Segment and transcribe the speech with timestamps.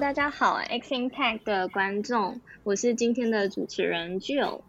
[0.00, 4.62] 大家好，X Impact 的观众，我是今天的主持人 Jill。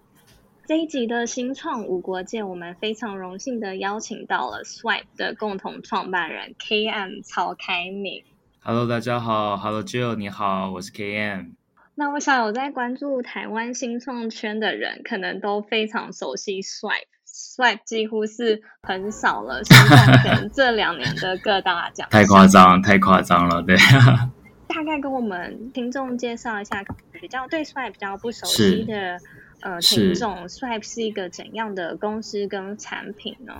[0.67, 8.25] 这一集的新创无国界，我们非常荣幸的邀请到了 Swipe 的共同创办人 KM 曹凯敏。
[8.61, 11.53] Hello，大家好，Hello Jill，你好，我是 KM。
[11.95, 17.07] 那我想有在关注台湾新创圈的人，可能都非常熟悉 Swipe。
[17.25, 23.77] Swipe 几乎是很少了，现在可能这两年的各大奖太夸张，太夸张了，对。
[24.73, 29.19] 大概跟我们听众介绍一下，比较对 Swipe 比较不熟悉的
[29.59, 33.53] 呃听众，Swipe 是一个怎样的公司跟产品呢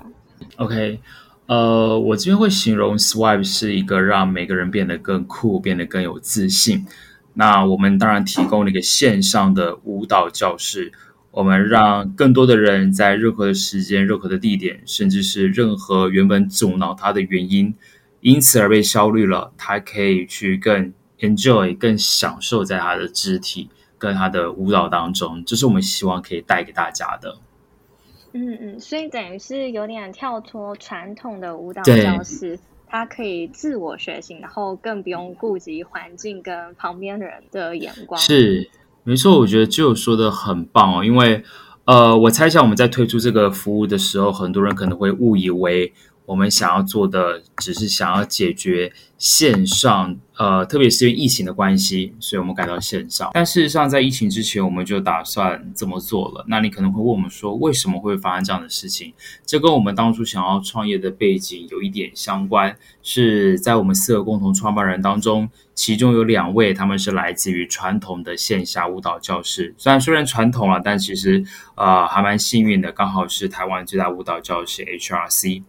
[0.55, 0.99] ？OK，
[1.47, 6.87] 呃，我这边会形容 Swipe 是一个让每个人变得更酷、变得更有自信。
[7.33, 10.93] 那我们当然提供了一个线上的舞蹈教室，
[11.31, 17.75] 我们让更多的人在任何的时间、任何的地点，甚至是任何原本阻挠他的原因，
[18.21, 25.43] 因此而被焦虑了，他可以去更 enjoy、更享受在他的肢体跟他的舞蹈当中。
[25.45, 27.37] 这是我们希望可以带给大家的。
[28.33, 32.59] 嗯嗯，所以等于是有点跳脱传统的舞蹈教室。
[32.93, 38.19] 他可以自我学习，然后更不用顾及环境跟旁边人的眼光。
[38.19, 38.69] 是，
[39.05, 41.01] 没错，我觉得就说的很棒哦。
[41.01, 41.41] 因为，
[41.85, 45.93] 呃，我猜想我们在推出这个服务的时候，很多人可能会误以为。
[46.31, 53.29] 我们想要做的只是想要解决线上，呃，特别是因为疫情的关系，所以我们改到线上。
[53.33, 56.45] 但事实上，在疫情之前，我们就打算这么做了。
[56.47, 59.13] 那你可能会问我们说，为什么会发生这样的事情？
[59.45, 62.77] 这跟我们当初想要创业的背景有一点相关。
[63.03, 69.75] 是在我们四个共同创办人当中，其中有两位他们是来自于传统的线下舞蹈教室。
[69.77, 71.43] 虽然虽然传统了，但其实
[71.75, 75.63] 呃还蛮幸运的，刚好是台湾最大舞蹈教室 HRC。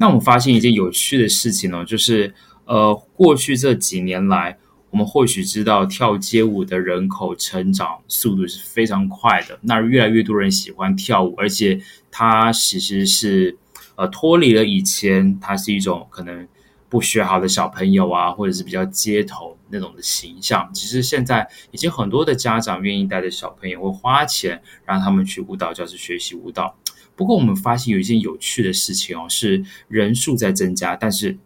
[0.00, 2.32] 那我们发现一件有趣的事情呢，就是
[2.64, 4.56] 呃，过去这几年来，
[4.88, 11.78] 我们或许知道跳街舞的人口成长速度是非常快的，那越来越多人喜欢跳舞，而且
[12.10, 13.54] 它其实是
[13.94, 16.48] 呃脱离了以前，它是一种可能
[16.88, 20.66] 不学好的小朋友啊，或者是比较街头那种的形象。
[20.72, 26.74] 其实现在已经很多的家长愿意带着小朋友，会花钱让他们去舞蹈教室学习舞蹈。
[27.20, 31.36] 不过，我们发现有一件有趣的事情哦，是人数在增加，但是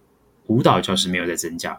[0.47, 1.77] 舞蹈教室没有在增加。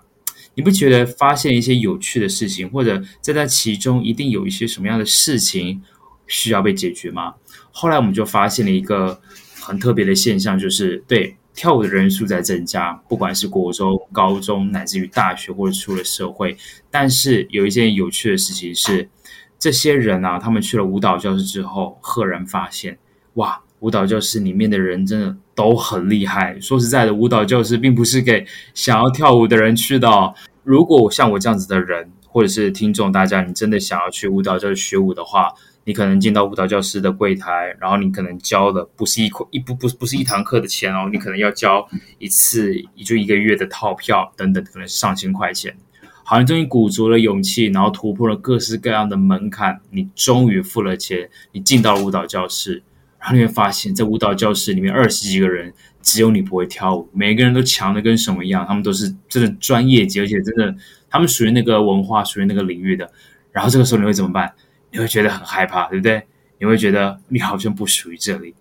[0.53, 5.81] 你不觉得发现一些有趣的事情，或者在在其中一定有一些什么样的事情
[6.27, 7.35] 需要被解决吗？
[7.71, 9.17] 后来我们就发现了一个
[9.61, 16.57] 很特别的现象，就是对跳舞的人数在增加，不管是国中、高中，乃至于大学或者出了社会。
[16.91, 19.09] 但是有一件有趣的事情是，
[19.57, 22.99] 这些人啊，他们去了舞蹈教室之后，赫然发现，
[23.35, 23.61] 哇！
[23.79, 26.59] 舞蹈教室里面的人真的都很厉害。
[26.59, 30.33] 说实在的，舞蹈教室并不是给想要跳舞的人去的。
[30.63, 35.53] 如果像我这样子的人，或者是听众大家，你真的想要去舞蹈教室学舞的话，
[35.83, 41.87] 你可能进到舞蹈教室的柜台，然后你可能交的不是一块一不不不是一堂课的钱哦，你可能要交
[42.17, 45.75] 一次也就一个月的套票等等，可能是上千块钱。
[46.23, 52.81] 好像终于鼓足了勇气，然后突破了各式各样的门槛，你终于付了钱，你进到舞蹈教室。
[53.25, 60.75] 然后你会发现，在舞蹈教室里面二十几个人，只有你不会跳舞，每个人都强的跟什么一样，他们都是真的专业级，而且真的
[61.09, 63.11] 他们属于那个文化，属于那个领域的。
[63.51, 64.53] 然后这个时候你会怎么办？
[64.91, 66.21] 你会觉得很害怕，对不对？
[66.59, 68.53] 你会觉得你好像不属于这里。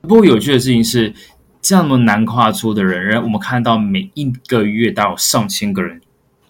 [0.00, 1.12] 不过有趣的事情是，
[1.60, 6.00] 这么难跨出的人，然后我们看到每一个月都有上千个人。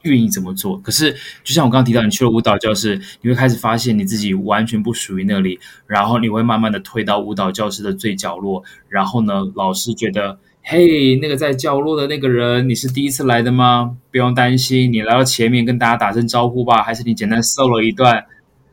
[0.02, 0.78] 愿意怎么做？
[0.78, 8.62] 可是，就像我刚刚提到，你去了舞蹈教室，你会开始发现你自己完全不属于那里，然后你会慢慢的退到舞蹈教室的最角落。
[8.88, 13.96] 然后呢，老师觉得，嘿，那个在角落的那个人，你是第一次来的吗？
[14.10, 16.82] 不用担心，你来到前面跟大家打声招呼吧。
[16.82, 18.24] 还是你简单 solo 一段，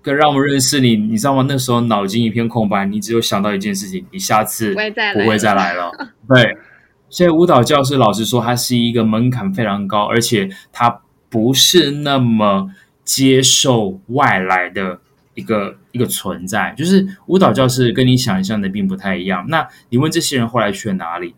[0.01, 0.95] 更让我们认识你？
[0.95, 1.45] 你知道吗？
[1.47, 5.91] 那时候脑筋一片空白，你只有想到一件事情：你下次不会再来了。
[6.27, 6.57] 对，
[7.09, 11.01] 所以舞蹈教室老师说，它是一个门槛非常高，而且它。
[11.35, 12.71] 不是那么
[13.03, 15.01] 接受外来的
[15.33, 19.45] 一个一个存在，就是舞蹈教室跟你想象的并不太一样。
[19.49, 21.35] 那你问这些人后来去了哪里？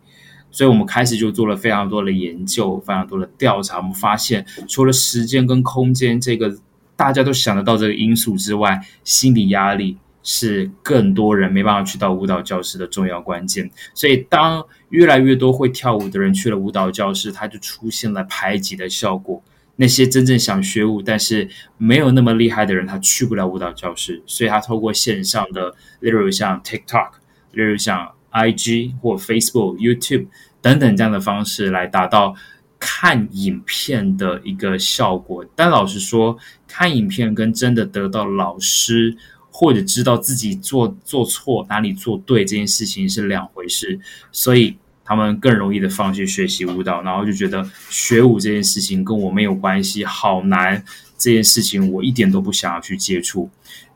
[0.52, 3.78] 所以我们开始就做了非常多的研究，非常多的调查。
[3.78, 6.56] 我们发现，除了时间跟空间这个
[6.94, 13.68] 大家都想得到这个因素之外，心理压力是更多人没办法去到舞蹈教室的重要关键。
[13.94, 19.42] 所以，当越来越多会跳舞的人去了舞蹈教室，它就出现了排挤的效果。
[19.80, 27.10] 那些真正想学舞但是没有那么厉害的人，他去不了舞蹈教室，所以他透过线上的，例如像 TikTok，
[27.52, 30.26] 例如像 IG 或 Facebook、YouTube
[30.60, 32.34] 等等这样的方式来达到
[32.80, 35.46] 看影片的一个效果。
[35.54, 36.36] 但老实说，
[36.66, 39.16] 看影片跟真的得到老师
[39.50, 44.00] 或者知道自己做做错哪里做对这件事情是两回事，
[44.32, 44.76] 所以
[45.08, 50.84] 他们更容易的放弃学习舞蹈，然后就觉得学舞这件事情跟我没有关系，好难。
[51.16, 53.48] 这件事情我一点都不想要去接触。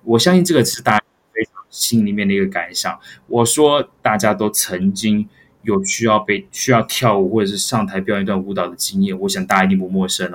[0.03, 2.99] 我相信这个是大家非常心里面的一个感想。
[3.27, 5.29] 我说大家都曾经
[5.63, 10.33] 有需要被需要跳舞或者是上台表演一段舞蹈的经验，我想大家一定不陌生。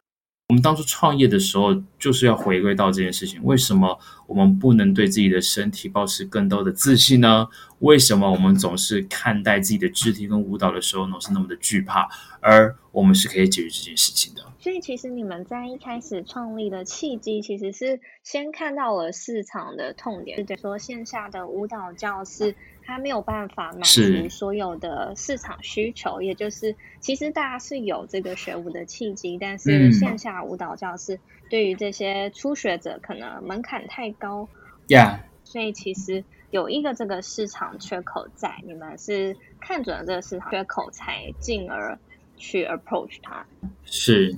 [0.49, 7.47] 我们当初创业的时候，就是要回归到这件事情：为什么我们不能对自己的身体保持更多的自信呢？
[7.79, 12.07] 为什么我们总是看待自己的肢体跟舞蹈的时候，总是那么的惧怕？
[12.41, 14.43] 而我们是可以解决这件事情的。
[14.67, 22.53] 所以，其实你们在一开始创立的契机，其实是先看到了市场的痛点，就是说线下的舞蹈教室。
[22.83, 31.17] 它没有办法满足所有的市场需求，也就是其实大家是有这个学舞的契机，但是线下舞蹈教室
[31.49, 34.49] 对于这些初学者可能门槛太高
[34.89, 41.97] ，Yeah，所以其实有一个这个市场缺口在，你们是看准了这个市场缺口，才进而
[42.35, 43.45] 去 approach 它。
[43.83, 44.35] 是，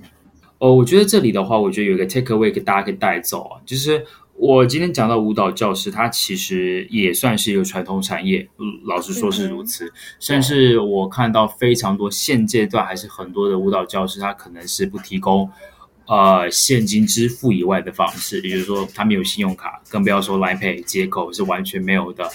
[0.60, 4.06] 哦，我觉得这里的话，我觉得有一个 take away 给大家可以带走啊，就是。
[4.42, 8.48] 我今天讲到舞蹈教室，它其实也算是一个传统产业，
[8.86, 9.92] 老实说是如此。
[10.18, 15.52] 甚至我看到非常多现阶段还是很多的舞蹈教室，它可能是不提供
[16.08, 22.32] 呃现金支付以外的方式，也就是说他没有信用卡，更不要说 Line Pay 接口是完全没有的。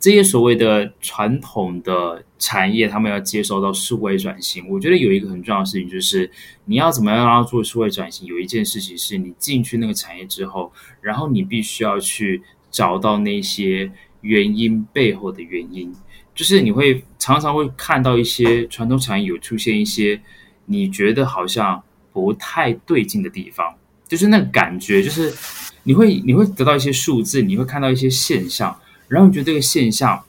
[0.00, 6.30] 这些所谓的传统的产业，他们要接受到数位转型，我觉得有一个很重要的事情，就是
[6.66, 8.24] 你要怎么样让它做数位转型。
[8.28, 12.40] 有一件事情是你进去那个产业之后，然后你必须要去
[12.70, 13.90] 找到那些
[14.20, 15.92] 原因背后的原因，
[16.32, 20.20] 就是你会常常会看到一些传统产业有出现一些
[20.66, 23.74] 你觉得好像不太对劲的地方，
[24.06, 25.34] 就是那个感觉，就是
[25.82, 28.78] 你会你会得到一些数字，你会看到一些现象。
[29.08, 30.22] 然后你觉得这个现象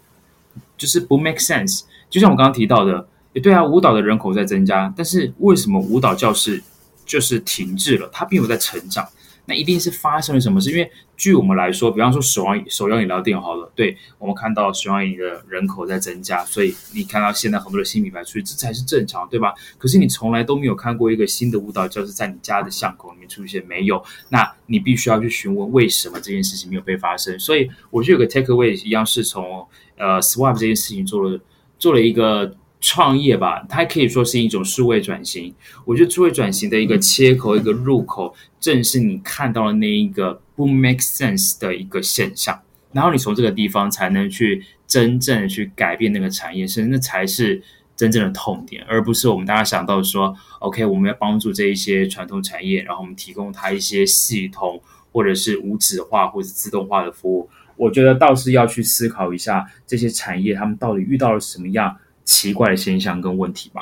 [0.77, 6.63] 就是不 make sense，就像我刚刚提到的，也对啊，舞蹈的人口在增加，但是为什么舞蹈教室
[7.05, 8.09] 就是停滞了？
[8.11, 9.07] 它并没有在成长。
[9.49, 10.69] 那一定是发生了什么事？
[10.69, 19.53] 因为据我们来说，比方说手摇手摇饮料店好了，对我们看到手摇饮的人口在增加，所以你看到现在很多的新品牌出现，这才是正常，对吧？
[19.79, 27.37] 可是你从来都没有看过一个新的舞蹈教室在你家的巷口里面出现，没有，那你必须要去询问为什么这件事情没有被发生。
[27.39, 29.67] 所以我觉得有个 take away 一样是从
[29.97, 31.39] 呃 swap 这件事情做了
[31.79, 32.55] 做了一个。
[32.81, 35.53] 创业吧，它可以说是一种数位转型。
[35.85, 42.61] 我觉得数位转型的一个切口、一个入口，正是你看到的那一个不 make sense 的一个现象。
[42.91, 47.61] 然后你从这个地方才能去真正去改变那个产业，甚至那才是
[47.95, 54.81] 真正的痛点，而不是我们大家想到说，OK，我们要帮助这一些传统产业，然后我们提供它一些系统
[55.11, 57.49] 或者是无纸化或者自动化的服务。
[57.75, 61.95] 我觉得倒是要去思考一下这些产业，他们到底遇到了什么样。
[62.29, 63.81] 奇怪的现象跟问题吧。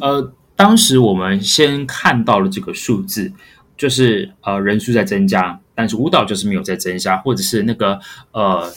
[0.00, 3.30] 呃，当时我们先看到了这个数字，
[3.76, 8.00] 就是呃人数在增加，但是舞蹈就是没有在增加，或者是那个
[8.32, 8.72] 呃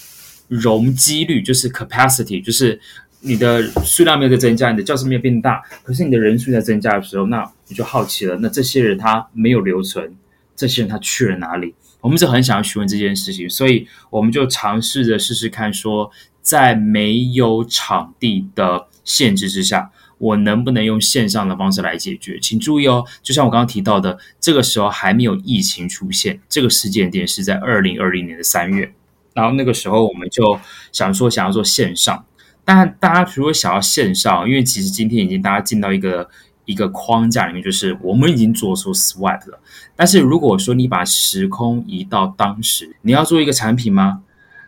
[0.49, 2.77] 容积率，就是 capacity，就是
[3.21, 10.13] 你的数量没有在增加，你的教室没有变大，可是你的人数在增加的时候，那你就好奇了，那这些人他没有留存，
[10.57, 11.73] 这些人他去了哪里？
[12.01, 16.11] 我们是很想要询问这件事情，所以我们就尝试着试试看，说
[16.49, 18.87] 在没有场地的。
[19.05, 19.89] 限制之下，
[20.19, 22.37] 我能不能用线上的方式来解决？
[22.39, 28.93] 请注意哦，就像我刚刚提到的，这个时候还没有疫情出现，这个时间点是在二零二零年的三月。
[29.33, 30.59] 然后那个时候，我们就
[30.91, 32.23] 想说想要做线上，
[32.63, 36.29] 但大家如果想要线上，因为其实今天已经大家进到一个
[36.65, 39.59] 一个框架里面，就是我们已经做出 Swipe 了。
[39.95, 44.21] 但是如果说你把时空移到当时，你要做一个产品吗？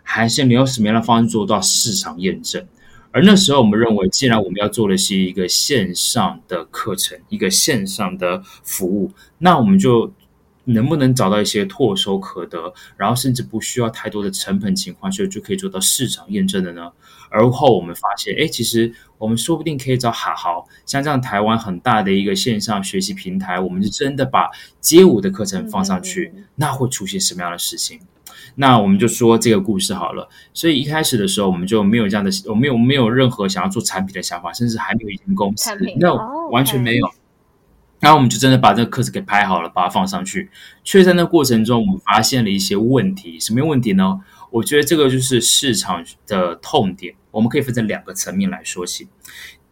[0.03, 2.65] 还是没有什么样的方式做到市场验证？
[3.13, 10.13] 而那时候，我们认为，既然我们要做的是一个线上的课程，一个线上的服务，那我们就
[10.65, 16.91] 能不能找到一些唾手可得，然后甚至不需要太多的成本情况，就就可以做到市场验证的呢？
[17.29, 24.49] 而后我们发现，哎，其实我们说不定可以找哈豪，像这样台湾很大的一个线上学习平台，我们就真的把
[24.81, 27.99] 街舞的课程放上去，那会出现什么样的事情？
[28.55, 30.27] 那我们就说这个故事好了。
[30.53, 36.13] 所以一开始的时候，我们就没有这样的，我没有没有任何想要做产品的想法，甚至还没有一间公司，那
[36.49, 37.07] 完全没有。
[38.01, 40.49] 然后我们就真的把这个课程给拍好了，把它放上去。
[40.83, 43.39] 却在那过程中，我们发现了一些问题。
[43.39, 44.19] 什么问题呢？
[44.49, 47.13] 我觉得这个就是市场的痛点。
[47.29, 49.07] 我们可以分成两个层面来说起。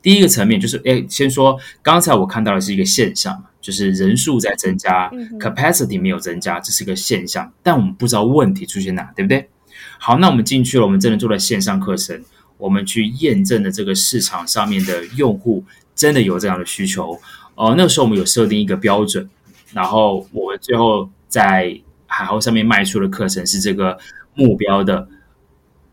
[0.02, 5.10] 第一个层面就是，哎，先说刚才我看到的是一个现象，就是人数在增加
[5.40, 9.50] ，capacity 没有增加，这是一个现象，但我们不知道问题出现哪，对不对？
[9.98, 12.24] 好，那我们进去了，我们真的做了线上课程，
[12.58, 17.20] 我们去验证了这个市场上面的用户真的有这样的需求。
[17.60, 19.30] 哦，那个时候我们有设定一个标准，
[19.74, 23.98] 然后我们最后在海豪上面卖出的课程是这个
[24.34, 25.06] 目标的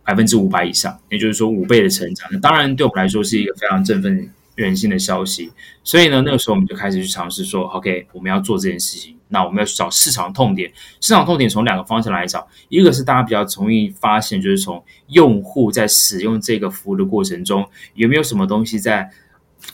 [0.04, 2.28] 百分之五百以上，也就是说五倍的成长。
[2.30, 5.50] 那当然，对我们来说是一个非常振奋人心的消息。
[5.82, 9.16] 所以呢，那个时候我们就开始去尝试说，OK，我们要做这件事情。
[9.26, 19.11] 那我们要去找市场痛点，市场痛点从两个方向来找，一个是大家比较容易发现，就是从用户在使用这个服务的过程中，有没有什么东西在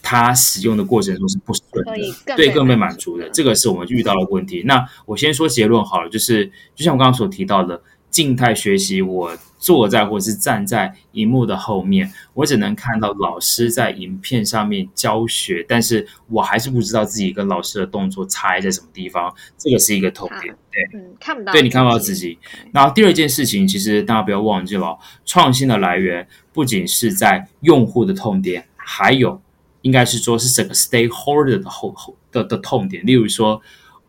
[0.03, 4.63] 他使用的过程中是不顺的，对，更被满足的，这个是我们遇到的问题。
[4.65, 7.83] 那我先说结论好了，就是就像我刚刚所提到的。
[8.13, 20.55] 静态学习，我坐在或者是站在荧幕的后面，我只能看到老师在影片上面教学，但是我还是不知道自己跟老师的动作差在什么地方，这个是一个痛点。
[20.71, 22.39] 对，嗯，看不到，对你看不到自己。
[22.71, 29.41] 然后第二件事情，其实大家不要忘记了，创新的来源不仅是在用户的痛点，还有
[29.83, 33.61] 应该是说是整个 stakeholder 的后后的的痛点，例如说。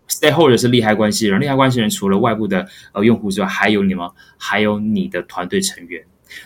[0.06, 6.03] Stakeholder 是利害关系人，利害关系人除了外部的呃用户之外，还有你们，还有你的团队成员。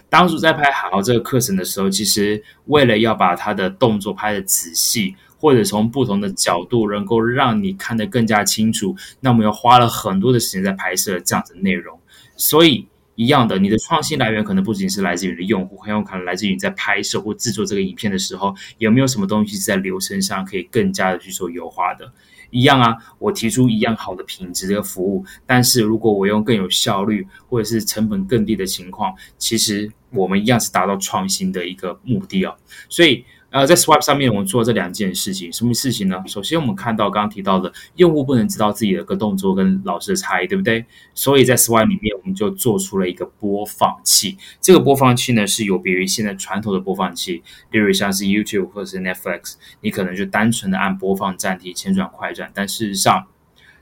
[0.10, 12.00] 当初在拍好好这个课程的时候，其实为了要把他的动作拍的仔细，或者从不同的角度能够让你看得更加清楚，那我们又花了很多的时间在拍摄这样子的内容。
[12.38, 22.13] 所以一样的，你的创新来源可能不仅是来自于你的用户，很有可能来自于你在拍摄或制作这个影片的时候，有没有什么东西是在流程上可以更加的去做优化的。
[22.51, 32.55] 一样啊，我提出一样好的品质的服务，但是如果我用更有效率或者是成本更低的情况，其实我们一样是达到创新的一个目的哦，
[32.88, 33.25] 所以。
[33.58, 36.24] 呃，在 Swipe 上面，我们做这两件事情，什么事情呢？
[36.28, 40.86] 首先，我们看到刚刚提到的，用户不能知道自己的个动作跟老师的差异，对不对？
[41.16, 44.38] 所以在 Swipe 里面，我们就做出了一个播放器。
[44.62, 53.26] 这个播放器呢，是有别于现在传统的播放器，例如像是 YouTube 或者是 Netflix，你可能就单纯的按播放暂停、前转、快转，但事实上。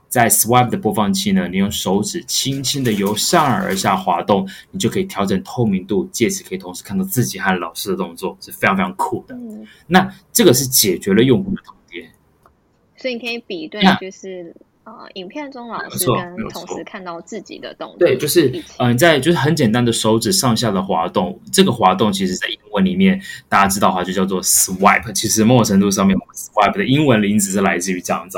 [0.08, 9.38] 在 Swipe 的播放器呢，你用手指轻轻的由上而下滑动，你就可以调整透明度，借此可以同时看到自己和老师的动作，是非常非常酷的。
[9.88, 12.10] 那这个是解决了用户的痛点，
[12.96, 14.56] 所以你可以比对，就是。
[14.86, 28.38] 呃，影片中老师跟同时看到自己的动作，对，就是嗯，在就是很简单的手指上下的滑动，这个滑动其实在英文里面大家知道的话就叫做 swipe，其实某种程度上面 swipe 的英文名字是来自于这样子，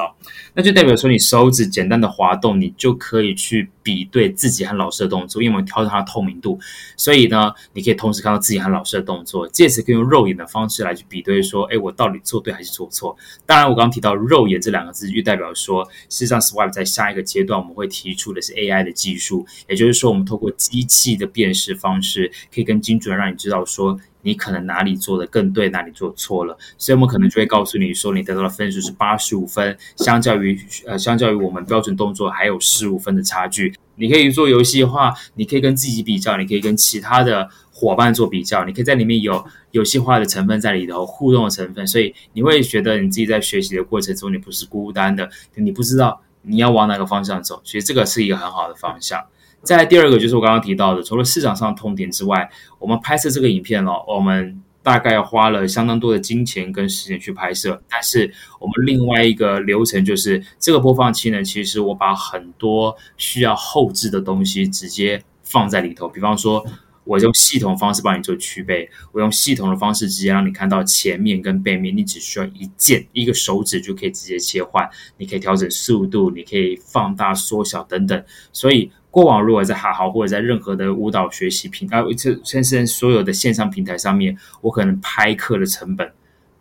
[0.54, 6.58] 那就代表说你手指简单的滑动，你就可以去比对自己和老师的动作，因为我们调整它的透明度，
[6.96, 13.14] 所以呢，你可以同时看到自己和老师的动作，借此可以用肉眼的方式来去比对说，哎，我到底做对还是做错？
[13.46, 16.37] 当然，我刚刚提到肉眼这两个字，就代表说事实上。
[16.40, 26.58] Swipe 在下一个阶段，我们会提出的是 AI 的技术，也就是说，我们透过机器的辨识方式，可以更精准让你知道说，你可能哪里做的更对，哪里做错了。
[26.78, 33.74] 所以，我们可能就会告诉你说，你得到的分数是八十五分，相较于呃，相较于我们标准动作还有十五分的差距。
[33.96, 46.22] 你可以做游戏化，你可以跟自己比较，你可以跟其他的伙伴做比较，你可以在里面有游戏化的成分在里头，互动的成分，所以你会觉得你自己在学习的过程中，你不是孤单的，你不知道。
[46.48, 47.62] 你要往哪个方向走？
[47.64, 49.26] 其实这个是一个很好的方向。
[49.62, 52.50] 再第二个就是我刚刚提到的，除了市场上痛点之外，
[52.80, 57.82] 我们拍摄这个影片哦，我们大概花了相当多的金钱跟时间去拍摄。
[57.90, 66.66] 但是我们另外一个流程就是这个播放器呢，其实我把很多需要后置的东西直接放在里头，比方说。
[67.08, 74.88] 我用系统方式帮你做区别，我用系统的方式直接让你看到前面跟背面，你只需要一键一个手指就可以直接切换，
[75.18, 78.24] 你可以调整速度，你可以放大、缩小等等。
[78.52, 86.12] 所以过往如果在哈豪或者在任何的舞蹈学习平啊，这甚至所有的线上平台上面，我可能拍课的成本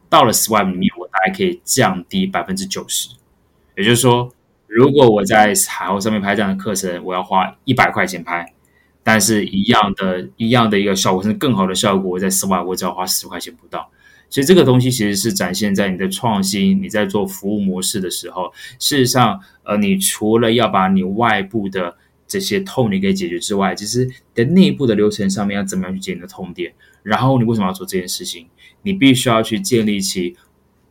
[0.09, 3.11] 到了 Swipe 里面，我大概可以降低百分之九十。
[3.77, 4.33] 也就是说，
[4.67, 8.53] 如果我在海鸥上面拍这样的课程，我要花一百块钱拍。
[9.09, 13.89] 但是一样的，一样的一个效果，甚至更好的效果，在室外我只要花十块钱不到。
[14.29, 21.97] 所以这个东西其实是展现在你的创新，你在做服务模式的时候，事实上，呃，你除了要把你外部的
[22.27, 26.75] 这些痛点给解决之外，其实的内部的流程上面要怎么样去解你的痛点？
[27.05, 28.49] 然后你为什么要做这件事情？
[28.83, 30.37] 你必须要去建立起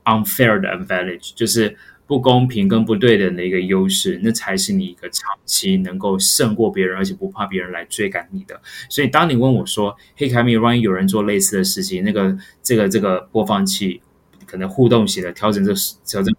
[0.05, 1.75] unfair 的 advantage，就是
[2.07, 8.61] 不公平跟不对等的一个优势，那才是你一个长期能够胜过别人，而且不怕别人来追赶你的。
[8.89, 14.01] 所以，当你问我说：“嘿，凯米，万一有人做类似的事情，那个这个这个播放器
[14.45, 15.73] 可能互动型的调整这
[16.05, 16.33] 调整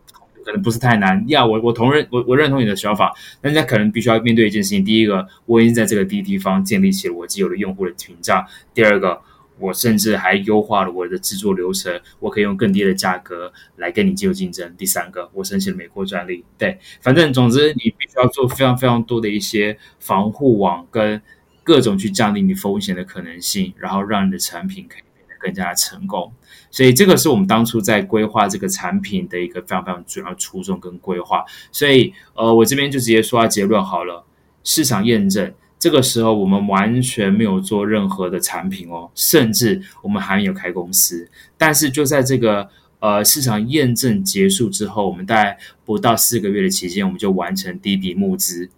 [0.45, 9.21] 可能不是太难呀？”我我同认我我认同你的想法，但家可能必须要面对一件事情：第一个，我已经在这个低地方建立起了我既有的用户的屏障；第二个。
[9.59, 14.75] 我甚至还优化了我的制作流程，我可以用更低的价格来跟你进入竞争。
[14.77, 16.45] 第三个，我申请了美国专利。
[16.59, 21.21] 对，反正总之你必须要做非常非常多的一些防护网跟
[21.63, 26.33] 各种去降低你风险的可能性，然后让你的产品可以变得更加的成功。
[26.71, 31.45] 所以这个是我们当初在规划这个产品的一个非常非常主要初衷跟规划。
[31.73, 34.25] 所以呃，我这边就直接说下结论好了，
[34.63, 35.55] 市场验证。
[35.87, 41.31] 这个时候，我们完全没有做任何的产品哦，甚至我们还没有开公司。
[41.57, 48.69] 但是就在这个呃市场验证结束之后，我们大概不到四个月的期间，我们就完成第一笔募资。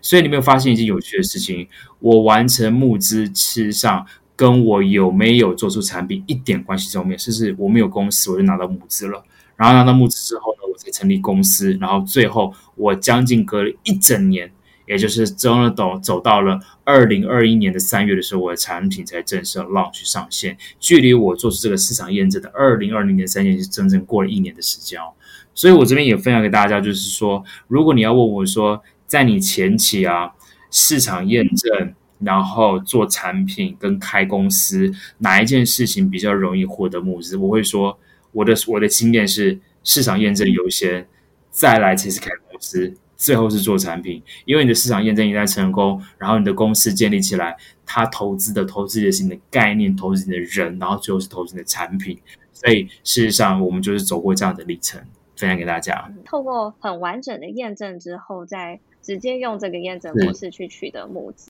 [0.00, 1.68] 所以你没有发现一件有趣的事情？
[1.98, 7.18] 我完成募资，事实上跟我有没有做出产品一点关系都没有。
[7.18, 9.22] 甚至我没有公司，我就拿到募资了。
[9.54, 11.76] 然后拿到募资之后呢，我才成立公司。
[11.78, 14.50] 然后最后我将近隔了一整年。
[14.86, 20.56] 也就是真的走走到了二零二一年的三月的时候，我的产品才正式 launch 上线。
[20.78, 25.12] 距离我做出这个市场验证的二零二零年三月，是整整过了一年的时间哦。
[25.54, 30.32] 所以我这边也分享给大家，就是说，如果你要问我说，在你前期啊，
[30.70, 37.36] 市场验证，然后做产品跟开公司，哪一件事情比较容易获得募资？
[37.36, 37.98] 我会说，
[38.32, 41.06] 我的我的经验是市场验证优先，
[41.50, 42.94] 再来才是开公司。
[43.24, 52.20] 最后是做产品，因为你的市场验证一旦成功，然后你的公司建立起来，他投资的投资的是你的概念，投资你的人，然后最后是投资你的产品。
[52.52, 55.00] 所以事实上，我们就是走过这样的历程，
[55.38, 56.12] 分享给大家。
[56.26, 61.48] 透过很完整的验证之后，再直接用这个验证模式去取得募资。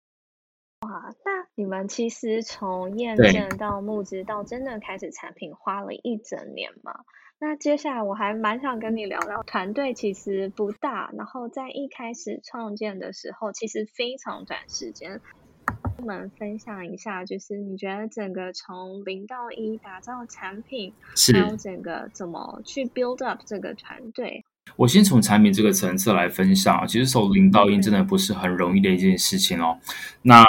[0.86, 7.00] 哇，那你们其实从验证到募资到真的开始产品，花了一整年吗？
[7.46, 15.20] 那接下来我还蛮想跟你聊聊，团队其实不大，然后在一开始创建的时候，其实非常短时间。
[15.98, 20.90] 我们分享一下，就是你觉得整个从零到一打造产品，
[21.34, 24.42] 还有整个怎么去 build up 这个团队。
[24.76, 29.78] 我先从产品这个层次来分享，其实从零到一真的不是很容易的一件事情哦。
[30.22, 30.42] 那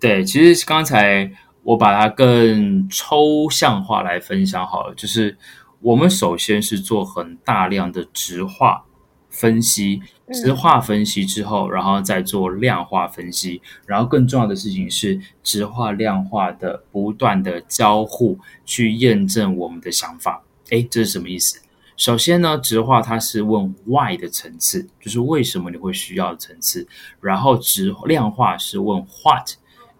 [0.00, 1.30] 对，其实刚才
[1.62, 5.38] 我把它更抽象化来分享好了，就是。
[5.80, 8.84] 我们首先是做很大量的直化
[9.30, 20.42] 分析，直化分析之后，然后再做量化分析，然后更重要的事情是直化量化的不断的交互去验证我们的想法。
[20.70, 21.60] 哎，这是什么意思？
[21.96, 26.88] 首先呢，直化它是问 why 的层次，就是为什么你会需要的层次，
[27.20, 29.52] 然后直量化是问 what。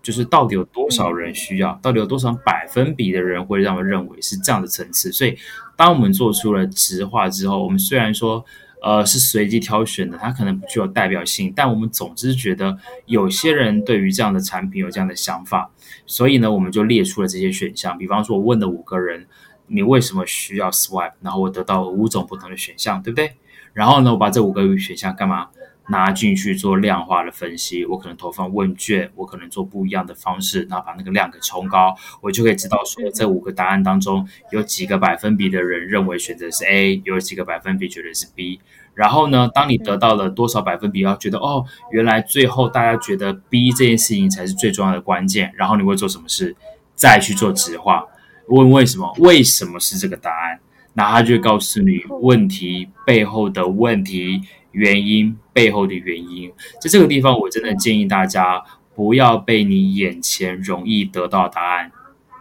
[0.03, 1.79] 就是到底有多少人需要？
[1.83, 5.13] 到底有多少百分比的人会让我认为是这样的层次？
[5.13, 5.37] 所以，
[5.77, 8.45] 当我们做出了直化之后，我们虽然说，
[8.83, 15.71] 呃，是随机挑选的，它可能不具有代表性，但我们总之觉得有些人对于这样的产品有这样的想法，
[16.07, 17.99] 所以呢，我们就列出了这些选项。
[17.99, 19.27] 比方说，我问了五个人，
[19.67, 21.13] 你为什么需要 Swipe？
[21.21, 23.35] 然后我得到五种不同的选项，对不对？
[23.73, 25.49] 然后呢，我把这五个选项干嘛？
[25.91, 38.61] 拿进去做量化的分析，我可能投放问卷，我可能做不一样的方式，然后把那个量给冲高，我就可以知道说这五个答案当中有几个百分比的人认为选择是 A，有几个百分比觉得是 B。
[38.95, 45.53] 然后呢，当你得到了多少百分比，要觉得哦，原来最后大家觉得 B 这件事情才是最重要的关键。
[45.57, 46.57] 然后你会做什么事？
[46.97, 48.05] 再去做直化，
[48.49, 49.15] 问为什么？
[49.19, 50.59] 为什么是这个答案？
[50.95, 54.43] 那他就会告诉你问题背后的问题。
[54.73, 58.63] 原因背后的原因，在这个地方，我真的建议大家
[58.95, 61.91] 不要被你眼前容易得到答案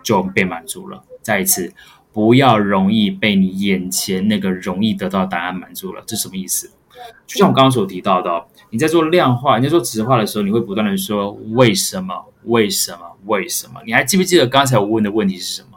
[0.04, 1.04] 就被满足了。
[1.22, 1.74] 再一次，
[2.12, 6.04] 不要容易被你眼前那个容易得到答案满足了。
[6.06, 6.72] 这什么意思？
[7.26, 12.26] 就像我刚刚所提到的，你在做量化、你在做直化的时候，你会不断的说为什么？
[12.46, 13.18] 为什么？
[13.26, 13.82] 为什么？
[13.86, 15.77] 你还记不记得刚才我问的问题是什么？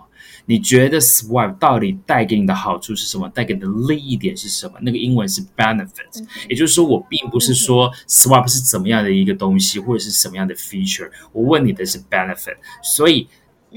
[0.51, 3.29] 你觉得 Swipe 到底带给你的好处是什么？
[3.29, 4.73] 带给你的利益点是什么？
[4.81, 12.57] 那个英文是 benefit，也就是说，我并不是说 Swipe 是怎么样的一个东西，或者是什么样的 feature，我问你的是 benefit。
[12.83, 13.29] 所以，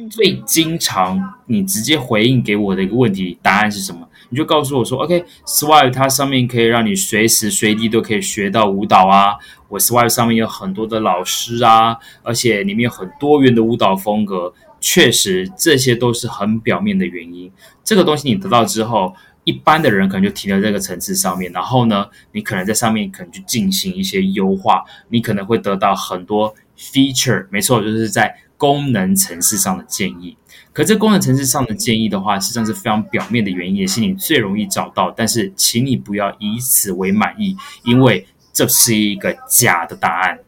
[0.10, 4.10] 最经常你直接回应给我的一个问题，答案是什么？
[4.30, 9.36] 你就告诉我说，OK，Swipe 它上面可以让你随时随地都可以学到舞蹈啊，
[9.70, 14.52] 我 Swipe 上面有很多的老师啊，而且里面有很多元的舞蹈风格。
[14.86, 17.50] 确实，这些都是很表面的原因。
[17.86, 19.16] 这个东西你得到之后，
[19.46, 30.36] 一般的人可能就停留在这个层次上面，然后呢，你可能在上面可能去进行一些优化，你可能会得到很多 feature，没错，就是在功能层次上的建议。
[30.74, 35.10] 可这功能层次上的建议的话，实际上是非常表面的原因，也是你最容易找到。
[35.10, 40.40] 但是，请你不要以此为满意，因为这是一个假的答案。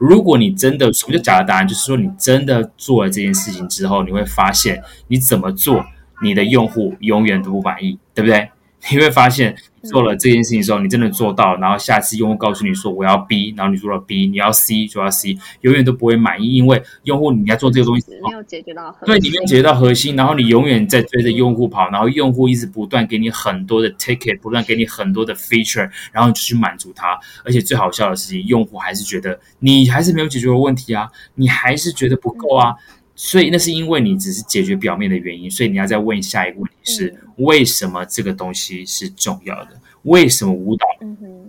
[0.00, 5.84] 如果你真的什么叫假的答案，就是说你真的做了这件事情之后，你会发现你怎么做，
[6.22, 8.50] 你的用户永远都不满意，对不对？
[8.90, 9.54] 你会发现。
[9.82, 32.74] 做了这件事情的时候，你真的做到，然后下次用户告诉你说我要 B，然后你做了 B，你要 C 就要 C，永远都不会满意，因为用户你要做这个东西没有解决到核对，你没有解决到核心，然后你永远在追着用户跑，然后用户一直不断给你很多的 ticket，不断给你很多的 feature，然后你就去满足他，而且最好笑的事情，用户还是觉得你还是没有解决问题啊，你还是觉得不够啊。
[33.22, 39.78] 所以那是因为你只是解决表面的原因，所以你要再问下一个问题是：为什么这个东西是重要的？
[40.04, 40.86] 为什么舞蹈？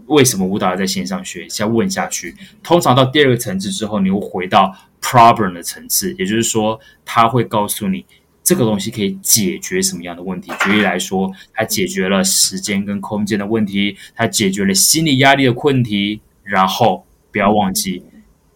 [0.07, 1.47] 为什么舞蹈要在线上学？
[1.47, 2.35] 先问下去。
[2.61, 8.05] 通常到第二个层次之后，你会回到 problem 的层次，也就是说，他会告诉你
[8.43, 10.51] 这个东西可以解决什么样的问题。
[10.59, 16.19] 举例来说，它解决了时间跟空间的问题，它解决了心理压力的问题。
[16.43, 18.03] 然后不要忘记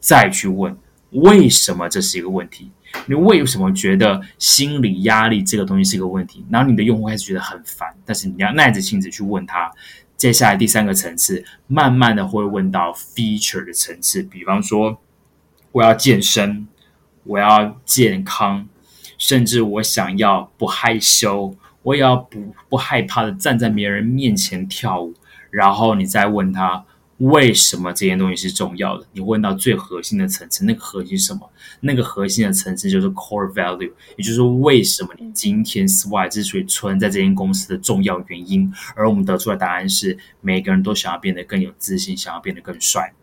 [0.01, 0.75] 再去问
[1.12, 2.71] 为什么这是一个问题。
[3.05, 6.45] 你为什么觉得心理压力这个东西是个问题？
[6.49, 9.71] 然后你的用户开始觉得很烦，但是你要耐着性子去问他。
[10.17, 14.97] 接下来第三个层次，慢慢的会问到 feature 的层次，比方说
[15.71, 16.67] 我要健身，
[17.23, 18.67] 我要健康，
[19.17, 25.13] 甚至我想要不害羞，我也要不不害怕的站在别人面前跳舞。
[25.51, 26.86] 然后你再问他。
[27.19, 29.08] 为什么这件东西是重要的？
[29.13, 31.49] 你问到最核心的层次，那个核心是什么？
[31.80, 38.69] 那个核心的层次就是 core value，也就是为什么你今天 SWI 之所以存在这间公司的重要原因。
[38.95, 43.13] 而我们得出的答案是，每个人都想要变得更有自信，想要变得更帅。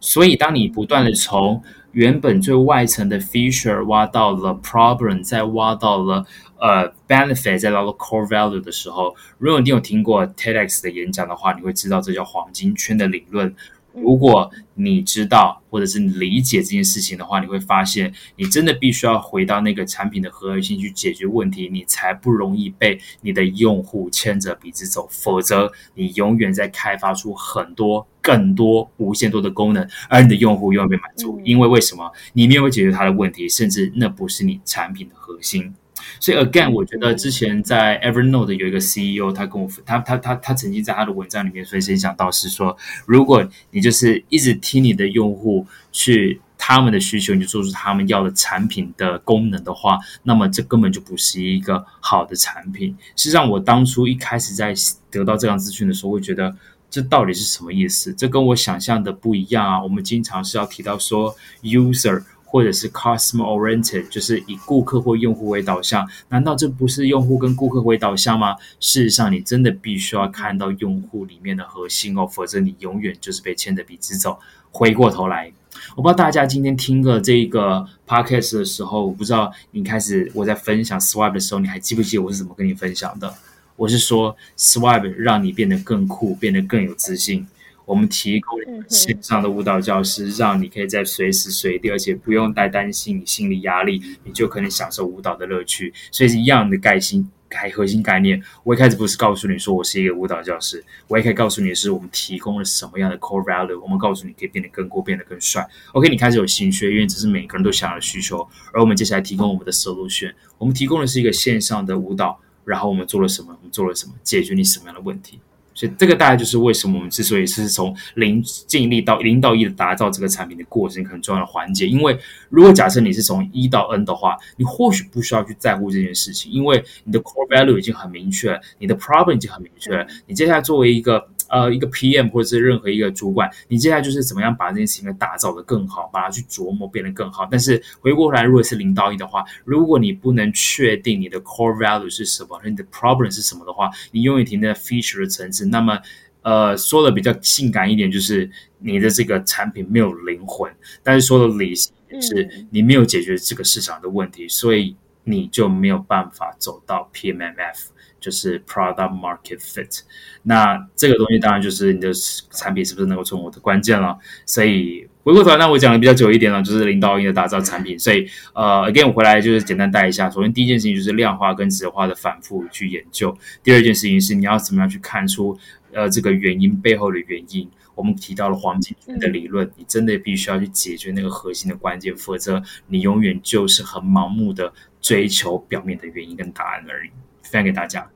[0.00, 1.62] 所以，当你不断的从
[1.92, 6.24] 原本最外层的 feature 挖到了 problem，再挖到了
[6.58, 13.54] 呃 benefit，再到了 core value 的时候，如果你有听过 TEDx 的演讲的话，你会知道这叫黄金圈的理论。
[13.94, 25.08] 如果你知道或者是理解这件事情的话，你会发现你真的必须要回到那个产品的核心去解决问题，你才不容易被你的用户牵着鼻子走。
[25.10, 31.40] 否则，你永远在开发出很多、更多、无限多的功能，而你的用户永远被满足。
[31.44, 32.12] 因为为什么？
[32.34, 35.74] 你没有解决他的问题，甚至那不是你产品的核心。
[36.20, 52.96] 所以，again，我觉得之前在 Evernote 有一个 CEO，他跟我他他他他曾经在他的文章里面分享到是说，如果你就是一直听你的用户去他们的需求，你就做出他们要的产品的功能的话，那么这根本就不是一个好的产品。
[53.16, 54.74] 实际上，我当初一开始在
[55.10, 56.54] 得到这样资讯的时候，会觉得
[56.90, 58.12] 这到底是什么意思？
[58.12, 59.82] 这跟我想象的不一样啊！
[59.82, 62.22] 我们经常是要提到说 user。
[62.50, 68.56] 或者是 customer oriented，就是以顾客或用户为导向，难道这不是用户跟顾客为导向吗？
[68.80, 74.38] 事实上，你真的必须要看到用户里面的核心哦，否则你永远就是被牵着鼻子走。
[74.70, 75.52] 回过头来，
[75.94, 83.34] 我不知道大家今天听了这个 podcast 的时候，我不知道你开始我在分享 swipe 的时候，你还记不记得我是怎么跟你分享的？
[83.76, 87.46] 我是说 swipe 让你变得更酷，变得更有自信。
[87.88, 95.94] 我们提供线上的舞蹈教室，让你可以在随时随地，而且不用太担心你心理压力，你就可能享受舞蹈的乐趣。
[96.12, 98.42] 所以是一样的概心概核心概念。
[98.62, 103.80] 我一开始不是告诉你说我是一个舞蹈教师，我也可以告诉你是我们提供了什么样的 core value。
[103.80, 105.66] 我们告诉你可以变得更酷，变得更帅。
[105.92, 108.46] OK，你开始有兴趣，因为这是每个人都想要的需求。
[108.74, 113.56] 而我们接下来提供我们的 solution，我们提供的是一个线上的舞蹈，然后我们做了什么？
[113.58, 114.12] 我们做了什么？
[114.22, 115.40] 解决你什么样的问题？
[115.78, 121.86] 所以这个大概就是为什么我们之所以是从零尽力到零到一的打造这个产品的过程很重要的环节。
[121.86, 130.04] 因为如果假设你是从一到 N 的话，你或许不需要去在乎这件事情，因为你的 core value 已经很明确，你的 problem 已经很明确。
[130.26, 137.46] 你接下来作为一个呃，一个 PM 或者是任何一个主管，你接下来就是怎么样把这件事情给打造的更好，把它去琢磨变得更好。
[137.48, 145.67] 但是回过头来，如果是零到一的话，如果你不能确定你的 core value 是什么，你的 problem 是什么的话，你永远停在 feature 的层次。
[145.70, 145.98] 那么，
[146.42, 150.72] 呃，说的比较性感一点，就是你的这个产品没有灵魂。
[151.02, 157.88] 但是说的理性是，你没有解决这个市场的问题，所以你就没有办法走到 PMF。
[158.20, 160.00] 就是 product market fit，
[160.42, 162.10] 那这个东西当然就是你的
[162.50, 164.18] 产品是不是能够成为我的关键了。
[164.44, 167.98] 所以回过头来，那我讲的比较久一点了，就是零到一的打造产品。
[167.98, 170.30] 所以呃，again 我回来就是简单带一下。
[170.30, 173.36] 首先第一件事情就是量化跟质化的反复去研究。
[173.62, 175.54] 第二件事情是你要怎么样去看出
[175.92, 177.68] 呃这个原因背后的原因。
[177.94, 187.10] 我们提到了黄金的理论，你真的必须要去解决那个核心的关键，否则你永远就是很盲目的追求表面的原因跟答案而已。
[187.42, 188.08] 分享给大家。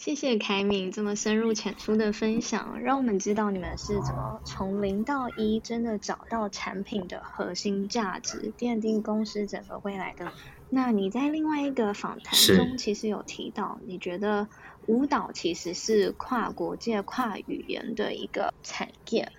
[0.00, 10.32] 谢谢凯敏这么深入浅出的分享，让我们知道你们是怎么从零到一真的找到产品的核心价值，奠定公司整个未来的。
[10.70, 14.48] 那你在另外一个访谈中其实有提到，你觉得
[14.86, 19.30] 舞蹈其实是跨国界、跨语言的一个产业。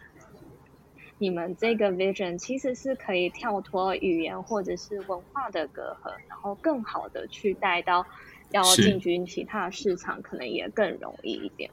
[1.18, 8.06] 你们这个 vision 其实是可以跳脱语言或者是文化的隔阂，然后更好的去带到。
[8.52, 11.70] 要进军其他市场，可能也更容易一点。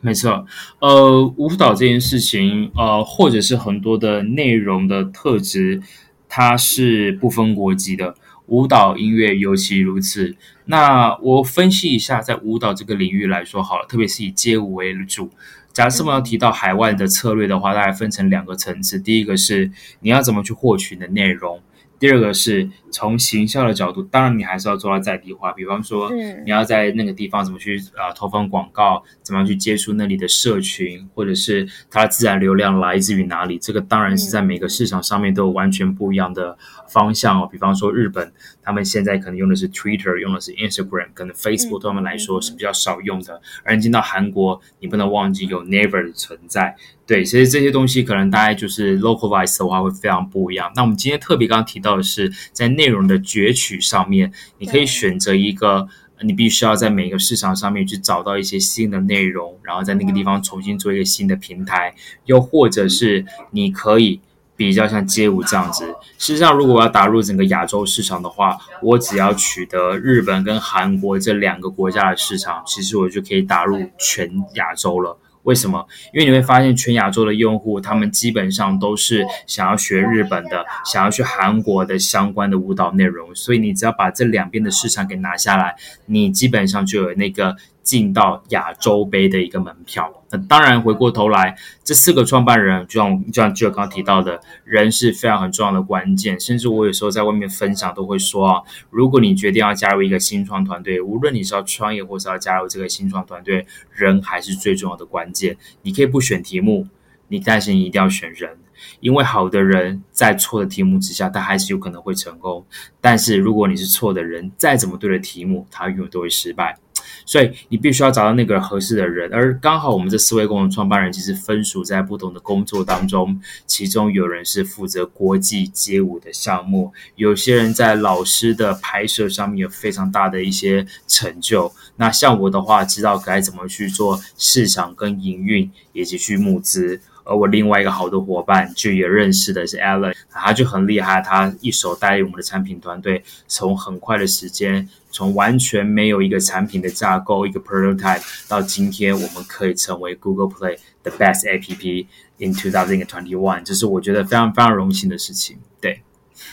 [0.00, 0.46] 没错，
[0.78, 5.82] 呃，舞蹈这件事情，呃，或者是很多的内容的特质，
[6.28, 8.14] 它是不分国籍的。
[8.46, 10.34] 舞蹈音乐尤其如此。
[10.64, 15.30] 那我分析一下，在舞蹈这个领域来说，好了，特别是以街舞为主。
[15.72, 18.98] 假设我们要提到海外的策略的话，大概分成两个层次。
[18.98, 21.60] 第一个是你要怎么去获取你的内容。
[22.00, 26.10] 第二个是从行销的角度，当然你还是要做到在地化，比方说，
[26.44, 36.56] 你要在那个地方怎么去啊投放广告，怎么样去接触那里的社群，或者是它的自然流量来自于哪里，这个当然是在每个市场上面都有完全不一样的
[36.88, 37.46] 方向哦。
[37.52, 38.32] 比方说日本，
[38.62, 43.42] 他们现在可能用的是 Twitter，用的是 Instagram，可能 Facebook 对他们来说是比较少用的。
[43.62, 46.74] 而你进到韩国，你不能忘记有 Never 的存在。
[47.10, 50.70] 对，其实这些东西可能大概就是 localize 的话会非常不一样。
[50.76, 55.88] 那我们今天特别刚刚提到的是，在内容的攫取上面，你可以选择一个，
[56.20, 61.92] 你必须要在每个市场上面去找到一些新的内容，然后在那个地方重新做一个新的平台，
[62.26, 64.20] 又或者是你可以
[64.54, 65.86] 比较像街舞这样子。
[66.16, 75.18] 事实上，如果我要打入整个亚洲市场的话，我只要取得日本跟韩国这两个国家的市场，其实我就可以打入全亚洲了。
[75.42, 75.86] 为什么？
[76.12, 83.34] 因为你会发现，全亚洲的用户，他们基本上都是想要学日本的，想要去韩国的相关的舞蹈内容。
[83.34, 85.74] 所以，你只要把这两边的市场给拿下来，
[86.06, 87.56] 你基本上就有那个。
[87.90, 90.08] 进到亚洲杯的一个门票。
[90.30, 96.38] 那当然，回过头来，这四个创办人，就像就像就刚刚提到的，人是非常很重要的关键。
[96.38, 105.56] 甚至我有时候在外面分享都会说啊，如果你决定要加入一个新创团队，无论你是要创业或是要加入这个新创团队，人还是最重要的关键。
[105.82, 106.86] 你可以不选题目，
[107.26, 108.56] 你但是你一定要选人，
[109.00, 112.64] 因为好的人在错的题目之下，他还是有可能会成功。
[113.00, 116.78] 但是如果你是错的人，再怎么对的题目，他永远都会失败。
[117.24, 131.72] 所以你必须要找到那个合适的人，而刚好我们这四位共同创办人其实分属在不同的工作当中，其中有人是负责国际街舞的项目，有些人在老师的拍摄上面有非常大的一些成就。
[131.96, 137.00] 那像我的话，知道该怎么去做市场跟营运，以及去募资。
[137.30, 152.06] 而我另外一个好的伙伴就也认识的是 Alan，他就很厉害，他一手带领我们的产品团队，从很快的时间，从完全没有一个产品的架构，一个 prototype，到今天我们可以成为 Google Play the best app
[152.38, 155.56] in 2021，这是我觉得非常非常荣幸的事情。
[155.80, 156.02] 对，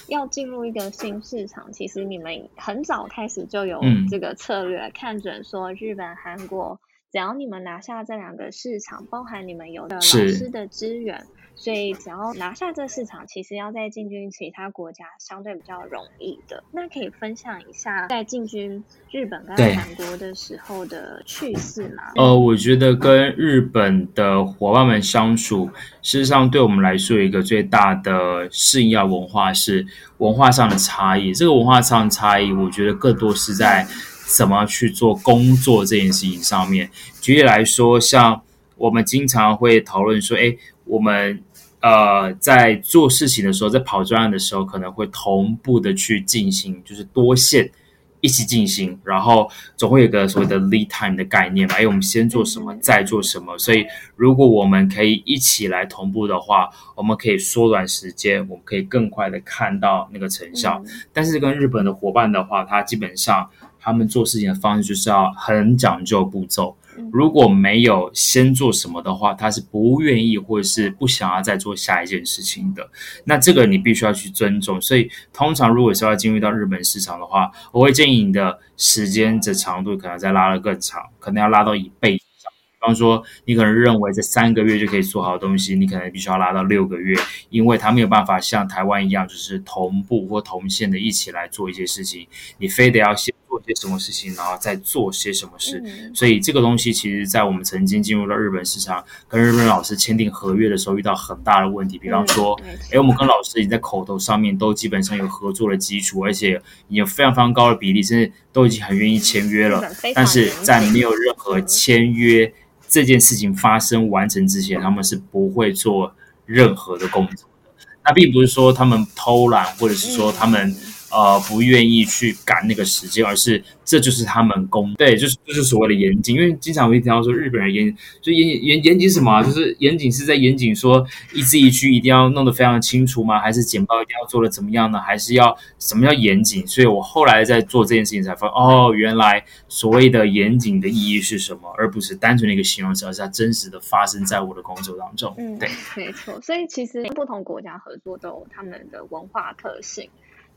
[0.09, 6.79] 要进入一个新市场，其实你们很早开始就有这个策略，看准说日本、韩国。
[7.09, 16.61] 只要你们拿下这两个市场，包含你们有的老师的资源，所以只要拿下这市场，其实要在进军其他国家相对比较容易的。
[16.73, 22.03] 那可以分享一下在进军日本跟韩国的时候的趣事吗？
[22.17, 25.69] 呃，我觉得跟日本的伙伴们相处，
[26.01, 31.33] 事实上对我们来说有一个最大的适应要文化是文化上的差异。
[31.33, 33.87] 这个文化上的差异，我觉得更多是在。
[34.35, 36.89] 怎么去做工作这件事情上面，
[37.21, 38.41] 举例来说，像
[38.75, 41.41] 我们经常会讨论说，哎，我们
[41.79, 47.71] 呃在做事情的时候，在跑专案的时候，可能会同步的去进行，就是多线
[48.19, 53.85] 一起进行，然后总会有个所谓的 lead time 的概念嘛，哎，我们先做什么，再做什么，所以
[54.17, 60.83] 如果我们可以一起来同步的话，我们可以缩短时间，我们可以更快的看到那个成效。
[61.13, 63.49] 但是跟日本的伙伴的话，他基本上。
[63.87, 66.75] 他们做事情的方式就是要很讲究步骤，
[67.09, 72.89] 如果没有先做什么的话，他是不愿意或者是不想要再做下一件事情的。
[73.23, 74.81] 那这个你必须要去尊重。
[74.81, 82.51] 所以通常如果是要进入到日本市场的话，我会建议你的时间的长度可能再拉得更长，可能要拉到一倍以上。
[82.81, 87.17] 方说，你可能认为这三个月就可以做好东西，你可能必须要拉到六个月，
[87.49, 95.83] 因为他没有办法像台湾一样，就是同步或同线的一起来做一些事情，你非得要先做些什么事情，然后再做些什么事。
[96.13, 101.97] 所以这个东西其实，在我们曾经进入到日本市场，跟日本老师签订合约的时候，遇到很大的问题。
[101.97, 102.59] 比方说，
[102.91, 109.83] 哎，我们跟老师已经在口头上面都基本上有合作的基础，而且有非常非常高的比例，甚至都已经很愿意签约了。
[110.13, 112.53] 但是在没有任何签约。
[112.89, 116.15] 这件事情发生完成之前，他们是不会做
[116.45, 117.69] 任何的工作的。
[118.05, 120.73] 那并不是说他们偷懒，或者是说他们。
[121.17, 126.35] 呃，不愿意去赶那个时间，而是这就是他们工对，就是就是所谓的严谨。
[126.35, 129.41] 因为经常会听到说日本人严，就严严严谨什么啊？
[129.41, 131.03] 就是严谨是在严谨说
[131.33, 133.39] 一字一句一定要弄得非常清楚吗？
[133.39, 134.99] 还是简报一定要做的怎么样呢？
[134.99, 136.67] 还是要什么叫严谨？
[136.67, 145.33] 所以我后来在做这件事情才发现，哦，原来所谓的严谨的意义是什么，而不是单纯的一个形容词，而是它真实的发生在我的工作当中。
[145.39, 146.39] 嗯，对，没错。
[146.41, 150.07] 所以其实不同国家合作都有他们的文化特性。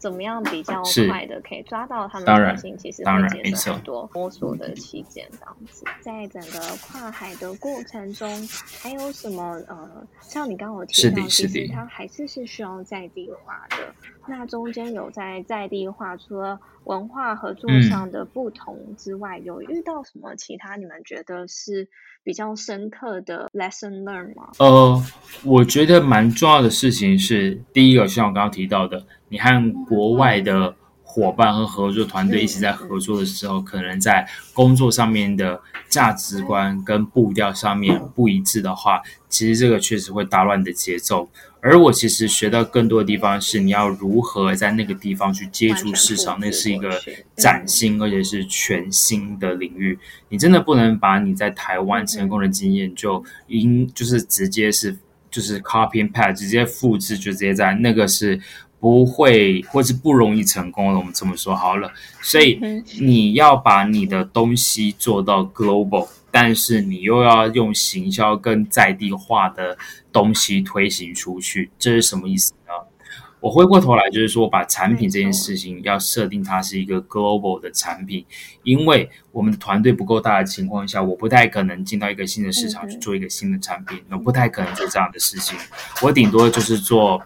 [0.00, 2.74] 怎么样比较快的可以抓到他们的心？
[2.78, 5.28] 其实会节省很多摸索的期间。
[5.30, 8.26] 这样子，在整个跨海的过程中，
[8.82, 13.76] 还有什么呃，像你刚刚有提到，其实它还是是需要在地化的。
[14.26, 21.86] 那中间有在在地化，除了文化合作上的不同之外，有遇到什么其他你们觉得是
[22.24, 24.50] 比较深刻的 lesson learn 吗？
[24.58, 25.02] 呃，
[25.44, 29.04] 我觉得蛮重要的事情是，第一个像我刚刚提到的。
[29.30, 41.28] 你和国外的伙伴和合作团队一起在合作的时候，可能在工作上面的价值观跟步调上面不一致的话，其实这个确实会打乱你的节奏。
[41.62, 46.90] 而我其实学到更多的地方是，你要如何在那个地方去接触市场，那是一个
[47.36, 49.98] 崭新而且是全新的领域。
[50.28, 54.96] 你真的不能把你在台湾成功的经验就因就是直接是
[55.30, 58.40] 就是 copy and paste 直接复制，就直接在那个是。
[58.80, 61.92] 不会，或是不容易成功的，我们这么说好了。
[62.22, 62.58] 所以
[62.98, 69.76] 你要把你的东西做到 global，但是你又要用行销跟在地化的
[70.10, 72.72] 东西推行出去，这是什么意思呢？
[73.40, 78.24] 我回过头来就是说，把产品这件事情要设定它是一个 global 的产品，
[78.62, 85.58] 因为我们的团队不够大的情况下，我不太可能进到一个新的市场去做一个新的产品，我不太可能做这样的事情。
[86.00, 87.22] 我顶多就是做。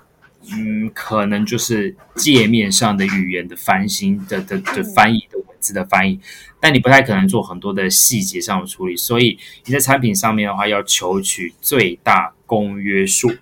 [0.53, 6.21] 嗯，可能就是界面上的语言的翻新的的的翻译的文字的翻译，
[6.61, 8.97] 但你不太可能做很多的细节上的处理。
[8.97, 13.33] 所以你在产品上面的话，要求取最大公约数，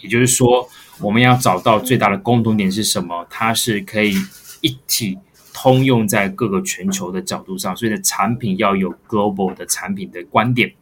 [0.00, 0.68] 也就是说，
[1.00, 3.26] 我们要找到最大的共同点是什么？
[3.28, 4.14] 它是可以
[4.62, 5.18] 一体
[5.52, 7.76] 通用在各个全球的角度上。
[7.76, 10.72] 所以的产品要有 global 的产品的观点，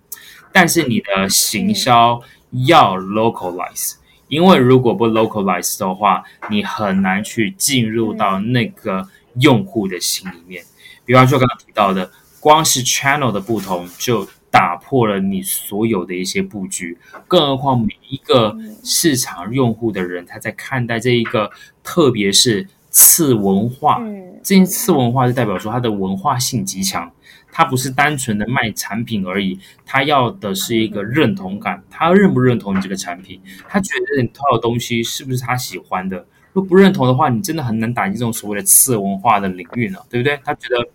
[0.53, 2.23] 但是你的行销
[2.67, 3.95] 要 localize。
[4.31, 9.07] 因为如果不 localize 的话，你很难去进入到那个
[9.41, 10.65] 用户的心里面。
[11.05, 16.97] 比方说刚刚提到的，光是 channel 的不同就打破了你所有的一些布局。
[17.27, 21.51] 更何况每一个市场用户的人，他在看待这一个，
[21.83, 24.01] 特别是次文化，
[24.45, 27.11] 这些次文化就代表说它的文化性极强。
[27.53, 31.83] 他不是单纯的卖产品而已，他要的是一个认同感。
[31.91, 33.41] 他认不认同你这个产品？
[33.69, 36.27] 他觉得你套的东西是不是他喜欢的？
[36.53, 40.41] 如果不认同的话，你真的很难打进这种所谓的次文化的领域呢，对不对？
[40.45, 40.89] 他觉得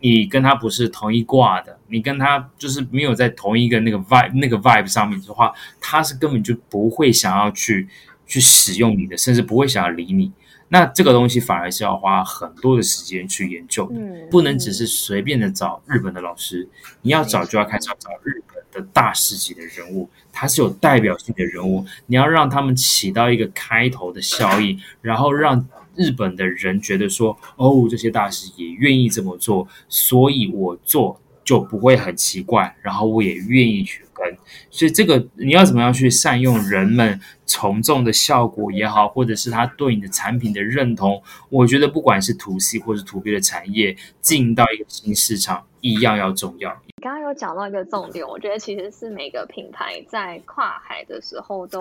[0.00, 7.88] 你跟他不是同一挂的，你跟他就是没有在同一个那个 vibe 那个 vibe 上面的话，他是根本就不会想要去
[8.26, 10.32] 去使用你的，甚至不会想要理你。
[10.68, 13.94] 那这个东西反而是要花很多的时间去研究的，
[14.30, 16.68] 不能只是随便的找日本的老师，
[17.02, 31.20] 你要找就要开始找日本的大师级的人物，他是有代表性的人物，你要让他们起到一个开头的效应，然后让日本的人觉得说，哦，这些大师也愿意这么做，所以我做。
[31.46, 34.36] 就不会很奇怪，然后我也愿意去跟，
[34.68, 46.70] 所以这个你要怎么样去善用人们从众的效果也好，或者是他对你的产品的认同，我觉得不管是 to C 或者 to B 的产业进到一个新市场一样要重要。
[46.86, 51.80] 你刚刚有讲到一个重点，我觉得其实是每个品牌在跨海的时候都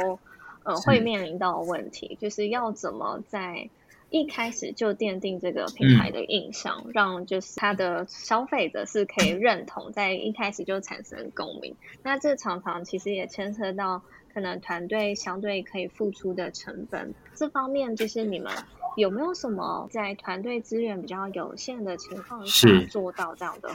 [0.63, 3.67] 呃会面临到问题，就是要怎么在。
[4.15, 11.75] 一开始就奠定这个品牌的印象，让就是它的消费者是可以认同，在一开始就产生共鸣。
[12.01, 14.01] 那这常常其实也牵涉到
[14.33, 18.53] 可能团队相对可以付出的成本，这方面就是你们
[18.95, 23.69] 有没有什么在团队资源比较有限的情况下做到这样的？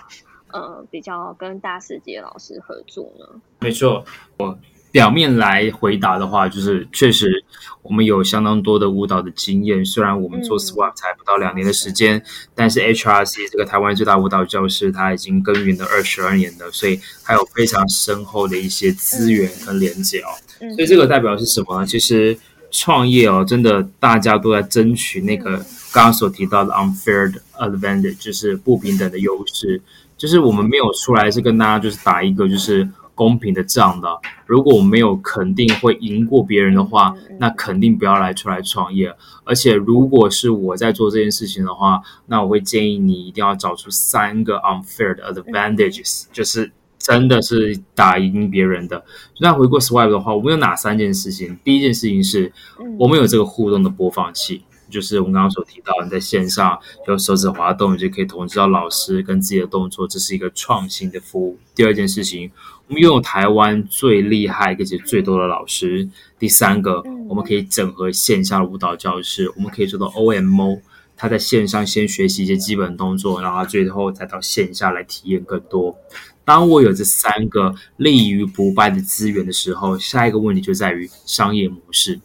[0.52, 3.42] 呃，比较跟大师级老师合作呢？
[3.60, 4.02] 没错，
[4.38, 4.58] 我。
[4.90, 7.44] 表面来回答的话，就是确实
[7.82, 9.84] 我们有相当多的舞蹈的经验。
[9.84, 12.20] 虽然我们做 SWAP 才不到两年的时间，
[12.56, 20.28] 但是 HRC 这个台湾最大舞蹈教室，它已经耕耘了二十二年了，所以还有非常深厚的一些资源跟连接哦。
[20.74, 21.86] 所以这个代表是什么呢？
[21.86, 22.36] 其实
[22.72, 25.52] 创业哦，真的大家都在争取那个
[25.92, 29.80] 刚刚所提到的 unfair advantage，就是不平等的优势。
[30.18, 32.88] 就是我们没有出来是跟大家就是打一个就是。
[33.20, 39.14] 公平的账的，如果我没有肯定会赢过别人的话，那肯定不要来出来创业。
[39.44, 49.04] 而且，如果是我在做这件事情的话，那我会建议你一定要找出三个 unfair 的 advantages，就是真的是打赢别人的。
[49.38, 51.58] 那回过 Swipe 的话，我们有哪三件事情？
[51.62, 52.50] 第一件事情是
[52.98, 54.62] 我们有这个互动的播放器。
[54.90, 61.58] 就是我们刚刚所提到，你在线上用手指滑动，你就可以同知到老师跟自己的动作，这是一个创新的服务。
[61.74, 62.50] 第二件事情，
[62.88, 66.08] 我们拥有台湾最厉害而且最多的老师。
[66.38, 70.80] 第三个，我们可以整合线下的舞蹈教室，我们可以做到 OMO，
[71.16, 75.96] 他在线上先学习一些基本动作，然后最后再到线下来体验更多。
[76.44, 82.18] 当我有这三个立于不败的资源的时候，下一个问题就在于商业模式。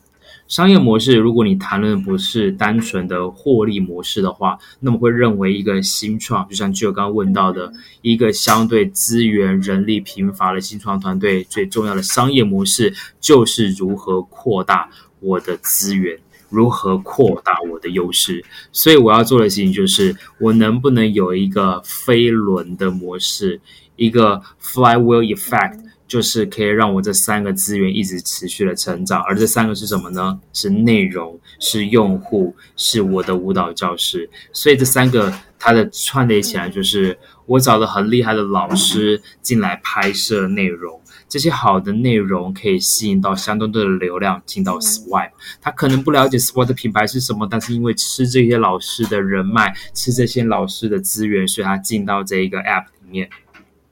[0.48, 7.74] 商业模式，如果你谈论的不是单纯的获利模式的话，那么会认为一个新创，就像就刚刚问到的
[8.04, 14.88] 一个相对资源人力贫乏的新创团队，最重要的商业模式就是如何扩大
[15.20, 16.20] 我的资源，
[16.50, 18.46] 如何扩大我的优势。
[18.72, 23.60] 所以我要做的事情就是，我能不能有一个飞轮的模式，
[23.96, 25.84] 一个 flywheel effect。
[26.08, 30.39] 就是可以让我这三个资源一直持续的成长，而这三个是什么呢？
[30.53, 34.30] 是内容，是用户，是我的舞蹈教室。
[34.53, 45.32] 所以这三个它的串联起来，就是我找了很厉害的老师进来拍摄内容，这些好的内容可以吸引到相当多的流量进到 Swipe。
[45.60, 53.28] 他可能不了解 Swipe 的品牌是什么，但是因为吃这些老师的人脉，吃这些老师的资源，所以他进到这一个 App 里面。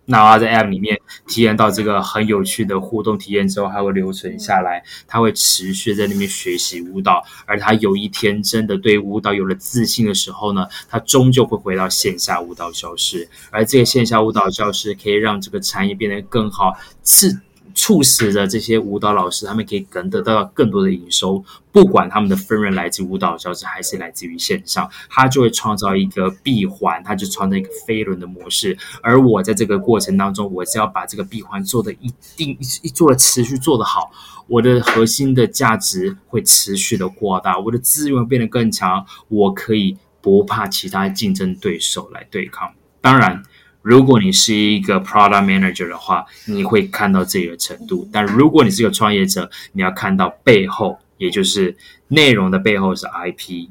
[0.05, 16.73] 那他在 App 里面体验到这个很有趣的互动体验之后，还会留存下来，他会持续在那边学习舞蹈，而他有一天真的对舞蹈有了自信的时候呢，他终究会回到线下舞蹈教室，而这个线下舞蹈教室可以让这个产业变得更好，
[17.03, 17.39] 是。
[17.83, 28.77] 促使着这些舞蹈老师，他们可以更得到更多的营收，不管他们的分润来自舞蹈教室还是来自于线上，他就会创造一个闭环，他就创造一个飞轮的模式。
[29.01, 34.09] 而我在这个过程当中，我是要把这个闭环做的一定一做持续做得好，
[34.47, 42.71] 我的核心的价值会持续的扩大，我的资源变得更强，我可以不怕其他竞争对手来对抗。
[43.01, 43.43] 当然。
[43.83, 51.75] 如果你是一个 product manager 的话，你会看到这个程度；但如果你是个创业者，你要看到背后，也就是
[52.07, 53.67] 内容的背后是 IP，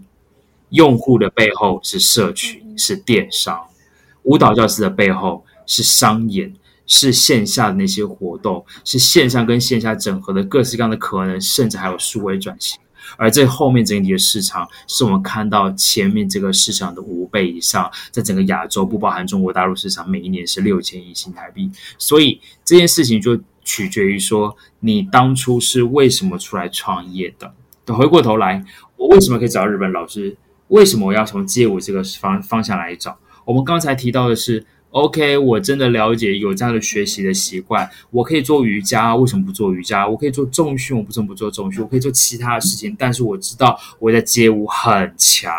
[0.68, 3.58] 用户的背后是社群，是电商，
[4.24, 6.52] 舞蹈教室的背后是商演，
[6.86, 12.78] 是线下的那些活动，是线上跟线下整合的各式各样的可能，甚至还有数位转型。
[13.16, 21.70] 而这后面整体的市场，是我们看到前面这个市场的五倍以上，在整个亚洲不包含中国大陆市场，每一年是六千亿新台币。
[21.98, 27.54] 所以这件事情就取决于说，你当初是为什么出来创业的。
[27.84, 28.64] 等回过头来，
[28.96, 30.36] 我为什么可以找日本老师？
[30.68, 33.18] 为什么我要从街舞这个方方向来找？
[33.44, 34.64] 我们刚才提到的是。
[34.92, 37.88] OK，我真的了解有这样的学习的习惯。
[38.10, 40.06] 我可以做瑜伽，为什么不做瑜伽？
[40.06, 41.82] 我可以做重训，我不怎么不做重训？
[41.82, 45.50] 我可以做其他的事情，但是我知道我在街舞很强，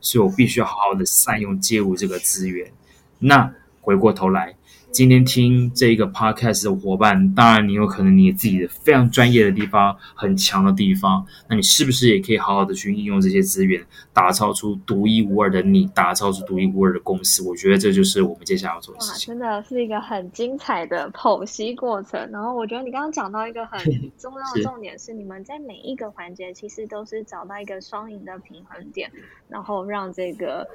[0.00, 2.70] 所以我必须要好好的善用街舞这个资源。
[3.18, 4.54] 那回过头来。
[4.92, 13.80] 今天听这个 podcast 的伙伴，当然你有可能你自己的非常专业的地方、很强的地方，那你是不是也可以好好的去应用这些资源，
[14.12, 17.40] 打造出独一无二的你，打造出独一无二的公司？
[17.48, 19.32] 我觉得这就是我们接下来要做的事情。
[19.32, 22.28] 哇，真的是一个很精彩的剖析过程。
[22.32, 23.80] 然后我觉得你刚刚讲到一个很
[24.18, 29.08] 重要的重点是，你们在每一个环节其实都是找到一个双赢的平衡点，
[29.48, 30.66] 然后让这个。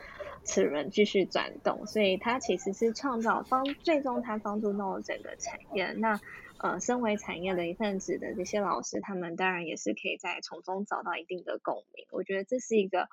[0.46, 5.92] 齿轮继续转动，所以它其实是创造帮，最终它帮助到整个产业。
[5.94, 6.20] 那
[6.58, 12.06] 呃，身为产业的一份子的这些老师，他们当然也是可以在从中找到一定的共鸣。
[12.12, 13.10] 我觉得这是一个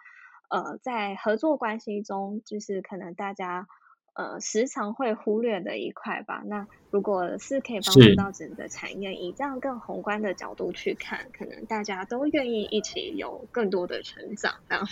[0.49, 3.67] 呃，在合作关系中，就是可能大家
[4.15, 6.43] 呃时常会忽略的一块吧。
[6.47, 14.55] 那如果是可以帮助到整个产业，以这样更宏观的角度去看，可能大家都愿意一起有更多的成长。
[14.69, 14.87] 这样。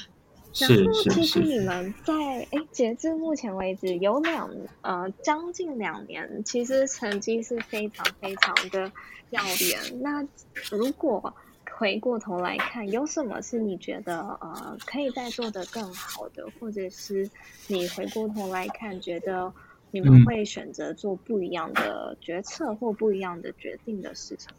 [0.59, 2.15] 然后其实你们在
[2.51, 4.51] 哎，截至目前为止有两
[4.83, 8.91] 呃将近两年，其实成绩是非常非常的
[9.31, 10.03] 耀眼。
[10.03, 10.27] 那
[10.71, 11.33] 如果
[11.71, 17.31] 回过头来看，有什么是你觉得呃可以再做的更好的，或者是
[17.69, 19.53] 你回过头来看，觉得
[19.93, 24.49] 你们会选择做不一样的决策或不一样的决定的事情？
[24.51, 24.57] 吗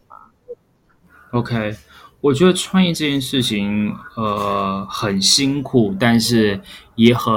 [1.32, 1.76] ？OK，
[2.22, 6.60] 我觉得创业这件事情呃很辛苦，但是
[6.96, 7.34] 也很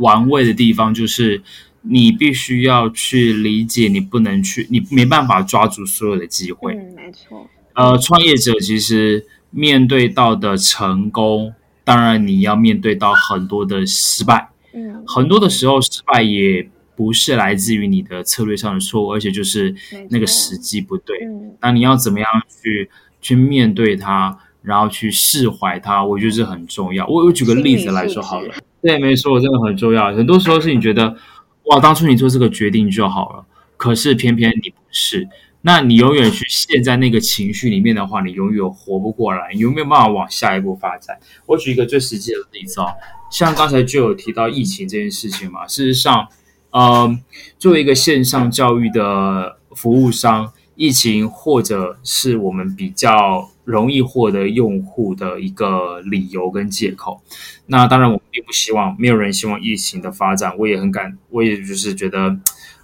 [0.00, 1.42] 玩味的地方就是
[1.82, 6.74] 你必须要去理解，你不能去，你没办法抓住所有的机会。
[6.74, 7.46] 嗯，没错。
[7.74, 11.54] 呃，创业者其实面对到的成功，
[11.84, 14.50] 当然你要面对到很多的失败。
[14.74, 19.72] 嗯，很多的时候失败也不是来自于你的策略上的错误，而且就是
[20.10, 21.16] 那个时机不对。
[21.60, 22.28] 那你要怎么样
[22.60, 22.90] 去
[23.20, 26.04] 去面对它，然后去释怀它？
[26.04, 27.06] 我觉得这很重要。
[27.06, 28.54] 我我举个例子来说好了。
[28.80, 30.14] 对，没错，真的很重要。
[30.14, 31.16] 很多时候是你觉得
[31.64, 33.44] 哇，当初你做这个决定就好了，
[33.76, 35.28] 可是偏偏你不是。
[35.62, 41.18] 那你永远去陷在那个情绪里面的话，你永远活不过来，你有没有办法往下一步发展？
[41.46, 42.86] 我举一个最实际的例子哦，
[43.28, 45.66] 像刚才就有提到疫情这件事情嘛。
[45.66, 46.28] 事实上，
[46.70, 47.18] 呃，
[47.58, 57.20] 作为一个线上教育的服务商，疫情或者是我们比较容易获得用户的一个理由跟借口。
[57.66, 60.56] 那当然，我们并不希望，没有人希望疫情的发展。
[60.56, 62.38] 我也很感，我也就是觉得。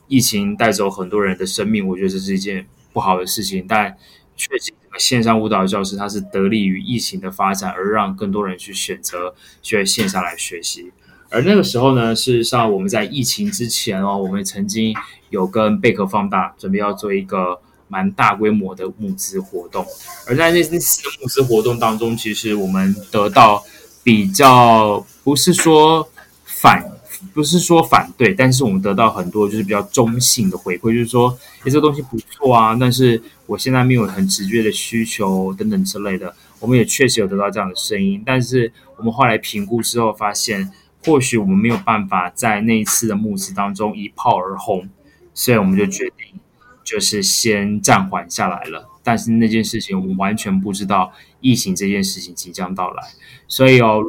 [0.06, 3.64] 疫情带走很多人的生命，我觉得这是一件不好的事情。
[3.66, 3.96] 但
[4.36, 10.92] 确实，线上舞蹈教室它是得力于疫情的发展，而让更多人去选择学线上来学习。
[11.30, 14.94] 而那个时候呢，事实上我们在疫情之前哦，我们曾经
[15.30, 17.58] 有跟贝壳放大准备要做一个
[17.88, 19.86] 蛮大规模的募资活动。
[20.26, 23.64] 而在那那次的募资活动当中，其实我们得到
[24.02, 26.08] 比较不是说
[26.44, 26.90] 反。
[27.32, 36.32] 不是说反对，但是我们得到很多就是比较中性的回馈，就是说，哎，这东西不错啊，但是我现在没有很直接的需求等等之类的。
[36.60, 40.70] 我们也确实有得到这样的声音，但是我们后来评估之后发现，
[41.02, 44.88] 或许我们没有办法在那一次的募资当中一炮而红，
[45.32, 46.38] 所以我们就决定
[46.84, 48.88] 就是先暂缓下来了。
[49.02, 53.02] 但是那件事情我们完全不知道疫情这件事情即将到来，
[53.48, 54.00] 所以哦。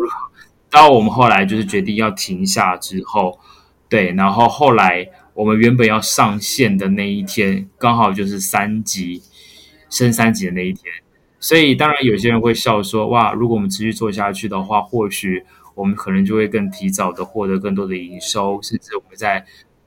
[0.72, 3.40] 到我们后来就是决定要停下之后，
[3.88, 9.22] 对，然后后来我们原本要上线的那一天，刚好就是三级
[9.90, 10.84] 升三级的那一天，
[11.40, 15.46] 所以当然有些人会笑说：“哇，如果我们持续做下去的话，或许
[15.76, 19.46] 我们可能就会更提早的获得更多的营收，甚至我们在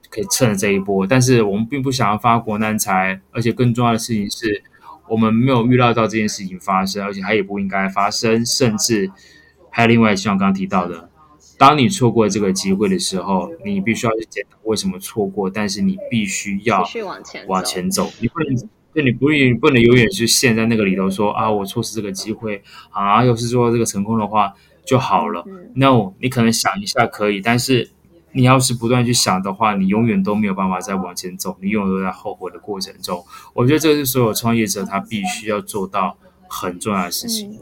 [0.09, 4.63] 可以趁着这一波。”但是我们并不想要发国难财，而且更重要的事情是
[5.07, 9.11] 我们没有预料到这件事情发生，而且它也不应该发生，甚至。
[9.71, 11.11] 还有另外，像刚刚提到的，
[11.59, 18.11] 当你错过这个机会的时候，你必须要去检讨为什么错过，但是你必须要往前往前走。
[18.19, 19.27] 你不能，就你不
[19.61, 24.51] 不能永远去陷在那个里头，说啊，我错失这个机会啊，要是做这个成功的话
[24.83, 25.45] 就好了。
[25.75, 27.91] No，你可能想一下可以，但是
[28.31, 33.23] 你要是不断去想的话，你永远都没有办法再往前走，你永远都在后悔的过程中。
[33.53, 36.15] 我觉得这是所有创业者他必须要做到
[36.47, 37.59] 很重要的事情。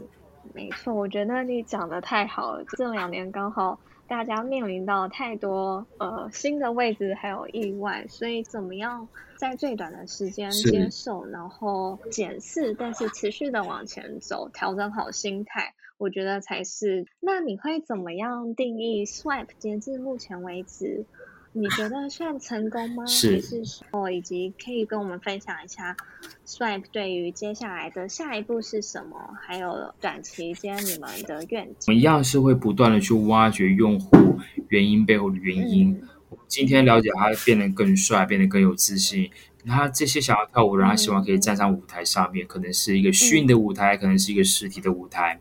[0.54, 2.64] 没错，我觉得你讲的太好了。
[2.76, 3.78] 这两年刚好
[4.08, 9.06] 大家面临到太多呃新的位置还有意外，所以怎么样
[9.36, 17.06] 在最短的时间接受，然后检视，但是持续的往前走，调整好心态，我觉得才是。
[17.20, 19.48] 那你会怎么样定义 Swipe？
[19.58, 21.04] 截至目前为止？
[21.52, 23.06] 你觉得算成功吗？
[23.06, 23.42] 是，
[23.90, 25.96] 哦，以及可以跟我们分享一下
[26.46, 29.16] ，Swipe 对于接下来的下一步是什么？
[29.40, 31.86] 还有短期间你们的愿景？
[31.88, 34.38] 我们一样是会不断的去挖掘用户
[34.68, 36.00] 原因背后的原因。
[36.46, 39.30] 今天了解他变得更帅，变得更有自信。
[39.66, 45.40] 他这些想要跳舞的人，他希望可以站上舞台上面，可能是一个虚拟的舞台，可能是一个实体的舞台。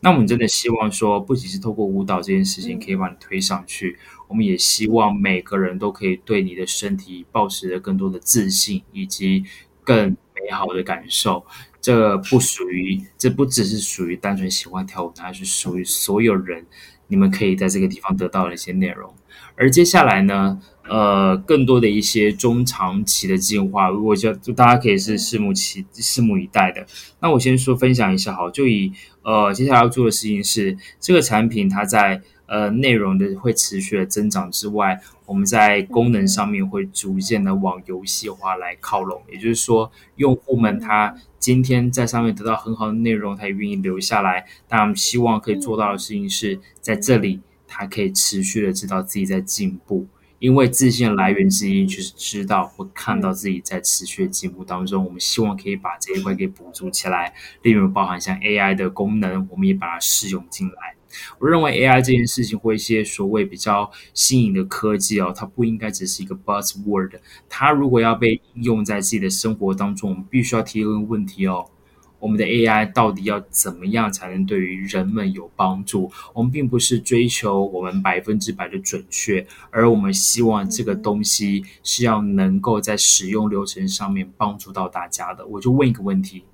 [0.00, 9.44] 那我们真的希望说，不仅是透过舞蹈这件事情可以把你推上去，我们也希望每个人都可以对你的身体保持着更多的自信，以及
[9.82, 11.44] 更美好的感受。
[11.80, 16.66] 这不属于，这不只是属于单纯喜欢跳舞的，而是属于所有人。
[17.08, 19.14] 你们可以在这个地方得到的一些内容。
[19.54, 20.60] 而接下来呢？
[20.88, 26.86] 呃，更多的一些中长期的计划，如果就就大家可以是拭目期拭目以待的。
[27.20, 39.20] 那我先说分享一下好，就以呃接下来要做的事情是，这个产品它在呃内容的会持续的增长之外，我们在功能上面会逐渐的往游戏化来靠拢。
[39.32, 44.46] 也就是说，用户们他今天在上面得到很好的内容，他也愿意留下来。
[44.68, 50.06] 但我们希望可以做到的事情是在这里，他可以持续的知道自己在进步。
[50.38, 57.32] 因为自信的来源之一就是知道或看到自己在持续的进步当中，我们希望可以把这一块给补足起来。
[57.62, 60.94] 例如，包含像 AI 的功能，我们也把它适用进来。
[61.38, 67.12] 我认为 AI 这件事情或一些所谓比较新颖的科技哦，它不应该只是一个 buzzword。
[67.48, 71.70] 它如果要被应用在自己的生活当中，我们必须要提一个问题哦。
[72.18, 76.10] 我们的 AI 到底要怎么样才能对于人们有帮助？
[76.32, 85.46] 我们并不是追求我们百分之百的准确，而我们希望这个东西是要能够在使用流程上面帮助到大家的。
[85.46, 86.44] 我就问一个问题：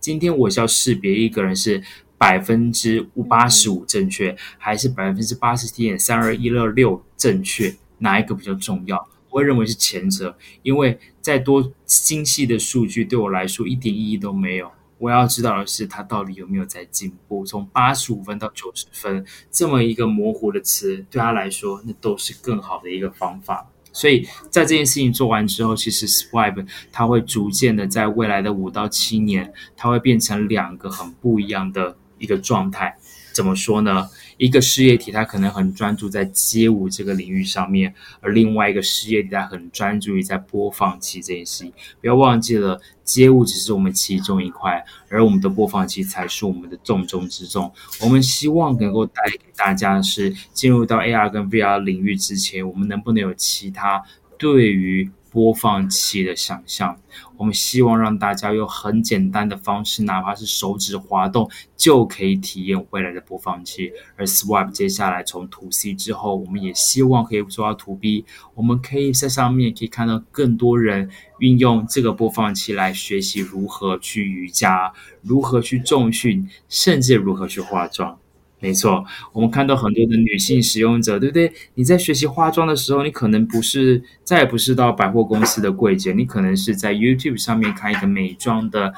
[0.00, 1.82] 今天我是要识别一个人是
[2.18, 7.74] 百分之八十五正确，还是百分之八十七点三二一二六正确？
[7.98, 9.08] 哪一个比较重要？
[9.30, 14.70] 我会认为是前者，因为再多精细的数据对我来说一点意义都没有。
[15.02, 17.44] 我要知道的是，他到底有没有在进步？
[17.44, 23.68] 从八十五分到九十分，这么一个模糊的词，对他来说，那都是更好的一个方法。
[23.92, 32.96] 所以在这件事情做完之后，其实 Swipe 它会逐渐的在未来的五到七年，它会变成两个很不一样的一个状态。
[33.34, 34.08] 怎么说呢？
[34.42, 41.72] 一个事业体，它可能很专注在街舞这个领域上面，而另外一个事业体，它很专注于在播放器这件事情。
[42.00, 47.72] 不要忘记了，街舞只是我们其中一块，而我们的播放器才是我们的重中之重。
[48.00, 54.02] 我们希望能够带给大家的是，进入到 AR 跟 VR 领域之前，我们能不能有其他
[54.36, 56.96] 对于播放器的想象？
[57.38, 63.90] 我们希望让大家用很简单的方式，哪怕是手指滑动，就可以体验未来的播放器。
[64.16, 68.26] 而 Swipe 接下来从 To C 之后，我们也希望可以做到 To B。
[68.54, 71.08] 我们可以在上面可以看到更多人
[71.38, 78.18] 运用这个播放器来学习如何去瑜伽，如何去重训，甚至如何去化妆。
[78.62, 81.52] 没错，我们看到很多的女性使用者，对不对？
[81.74, 88.94] 你在学习化妆的时候，你可能不是再也不是到百货公司的柜姐，你可能是在 YouTube 上面看一个美妆的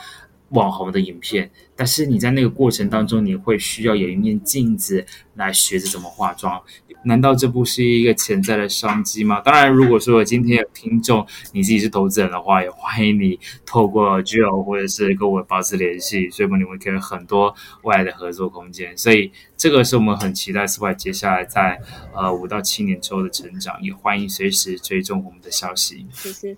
[0.55, 1.51] 网红的影片。
[1.77, 6.63] 但是你在那个过程当中，你会需要有一面镜子来学着怎么化妆。
[7.07, 9.39] 难道这不是一个潜在的商机吗？
[9.41, 18.97] 当然，如果说今天有听众你自己是投资人的话，也欢迎你透过 Gio 或者是跟我保持联系，所以我们会给很多未来的合作空间。
[18.97, 21.79] 所以这个是我们很期待 s w i 接下来在
[22.15, 26.07] 呃五到七年之后的成长，也欢迎随时追踪我们的消息。
[26.13, 26.57] 谢谢。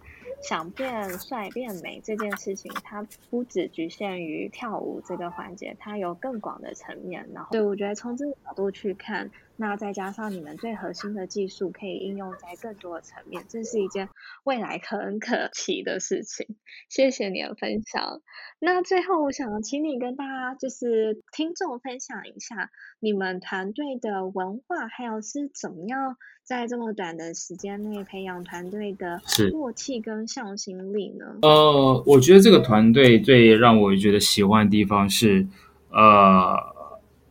[0.49, 7.29] 想变帅变美这件事情，它不只局限于跳舞这个环节，它有更广的层面。
[7.35, 14.09] 然后，对我觉得从这个角度去看，那再加上你们最核心的技术可以应用在更多的层面，这是一件
[14.45, 16.57] 未来很可期的事情。
[16.89, 18.23] 谢谢你的分享。
[18.61, 22.71] 那最后，我想请你跟大家就是听众分享一下
[23.01, 26.17] 你们团队的文化，还有是怎么样。
[26.47, 29.21] 在这么短的时间内培养团队的
[29.51, 31.25] 默契跟向心力呢？
[31.43, 35.45] 呃，我觉得这个团队最让我觉得喜欢的地方是，
[35.91, 36.57] 呃，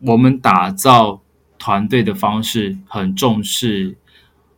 [0.02, 1.22] 我们打造
[1.58, 3.96] 团队的方式很重视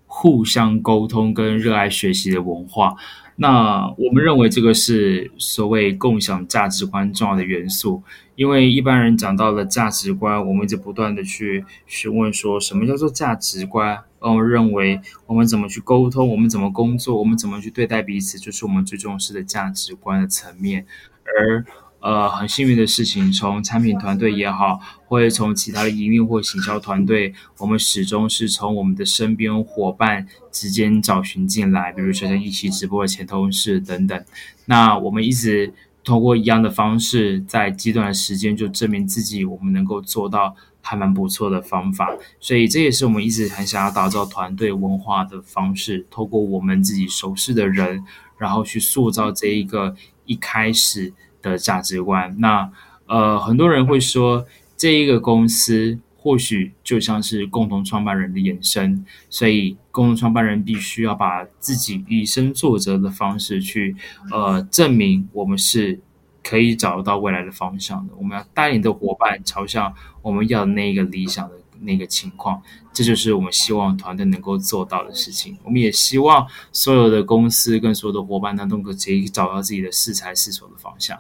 [0.08, 2.96] 互相沟通跟热爱学习的文化。
[3.36, 8.02] 那我们认为这个是所谓共享价值观重要的元素。
[8.36, 14.00] 因为一般人讲到了价值观，我们一直不断的去询问说什么叫做价值观。
[14.20, 20.86] 我们认为我们怎么去沟通，我们怎么工作，我们怎么去对待彼此，就是我们最重视的价值观的层面。
[21.26, 21.66] 而
[22.00, 34.24] 呃，很幸运的事情，从产品团队也好，或者从其他的营运或行销团队，我们始终是从我们的身边伙伴之间找寻进来，比如说像一起直播的前同事等等。
[34.66, 35.74] 那我们一直。
[36.04, 40.56] 通过一样的方式，在极短的时间就证明自己，我们能够做到
[40.88, 42.16] 还蛮不错的方法。
[42.40, 46.06] 所以这也是我们一直很想要打造团队文化的方式。
[46.10, 48.04] 透过我们自己熟悉的人，
[48.38, 52.36] 然后去塑造这一个一开始的价值观。
[52.40, 52.72] 那
[53.08, 54.46] 呃，很多人会说，
[54.78, 56.00] 这一个公司。
[56.20, 63.96] 或许就像是共同创办人的延伸，所以共同创办人必须要把自己以身作则的方式去，
[64.30, 66.02] 呃，证明我们是
[66.48, 68.14] 可以找得到未来的方向的。
[68.18, 72.62] 我们要带领的伙伴朝向我们要的那个理想的那个情况，
[72.94, 75.58] 这就是我们希望团队能够做到的事情。
[75.64, 81.20] 我们也希望所有的公司跟所有的伙伴，他都可以找到自己的适才适所的方向。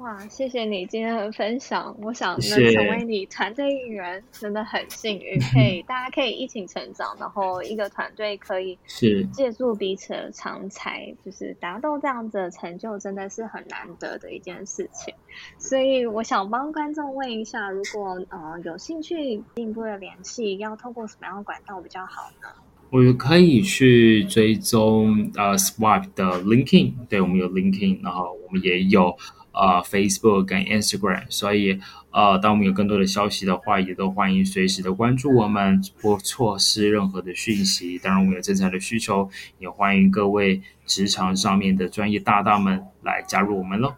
[0.00, 1.94] 哇，谢谢你今天的分享。
[2.00, 15.12] 我想能成为你团队一员，真的很幸运，可以 大家可以一起成长，然后一个团队可以是借助彼此的长才，就是达到这样子的成就，真的是很难得的一件事情。
[15.58, 22.48] 所以我想帮观众问一下，如果呃有兴趣进一步的联系，要透过什么样的管道比较好呢？
[22.88, 29.14] 我可以去追踪呃 Swipe 的 LinkedIn，对我们有 LinkedIn，然后我们也有。
[29.52, 31.80] 呃，Facebook 跟 Instagram，所以
[32.12, 37.98] 呃，当我们有更多的消息的话，也都欢迎随时的关注我们，不错失任何的讯息。
[37.98, 39.28] 当然，我们有正常的需求，
[39.58, 43.94] 也欢迎各位职场上面的专业大大们来加入我们喽。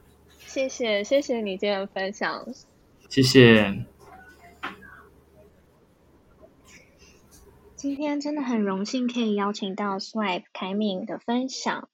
[0.47, 2.47] 谢谢，谢谢你今天的分享。
[3.09, 3.85] 谢谢。
[7.75, 11.89] 今天真的很荣幸可以邀请到 Swipe 凯敏的分享。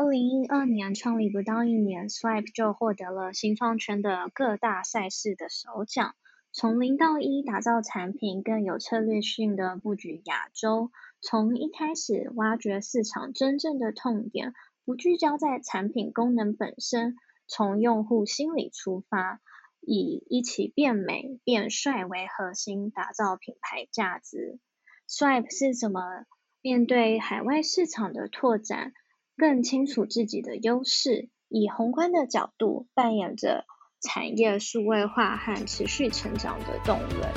[0.00, 6.14] 二零一二年创立不到一年，Swipe 就获得了新创圈的各大赛事的首奖。
[6.52, 10.92] 从零到一打造产品，更有策略性的布局亚洲。
[11.20, 17.16] 从一开始挖掘市场真正的痛点，不聚焦在产品功能本身，
[17.48, 19.40] 从用户心理出发，
[19.80, 24.60] 以一起变美变帅为核心，打造品牌价值。
[25.08, 26.24] Swipe 是怎么
[26.62, 28.92] 面对海外市场的拓展？
[29.38, 33.64] 更清楚自己的优势，以宏观的角度扮演着
[34.02, 37.32] 产业数位化和持续成长的动能。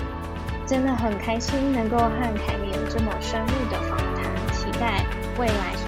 [0.67, 5.05] 真的很开心能够和凯米有这么深入的访谈，期待
[5.39, 5.80] 未来。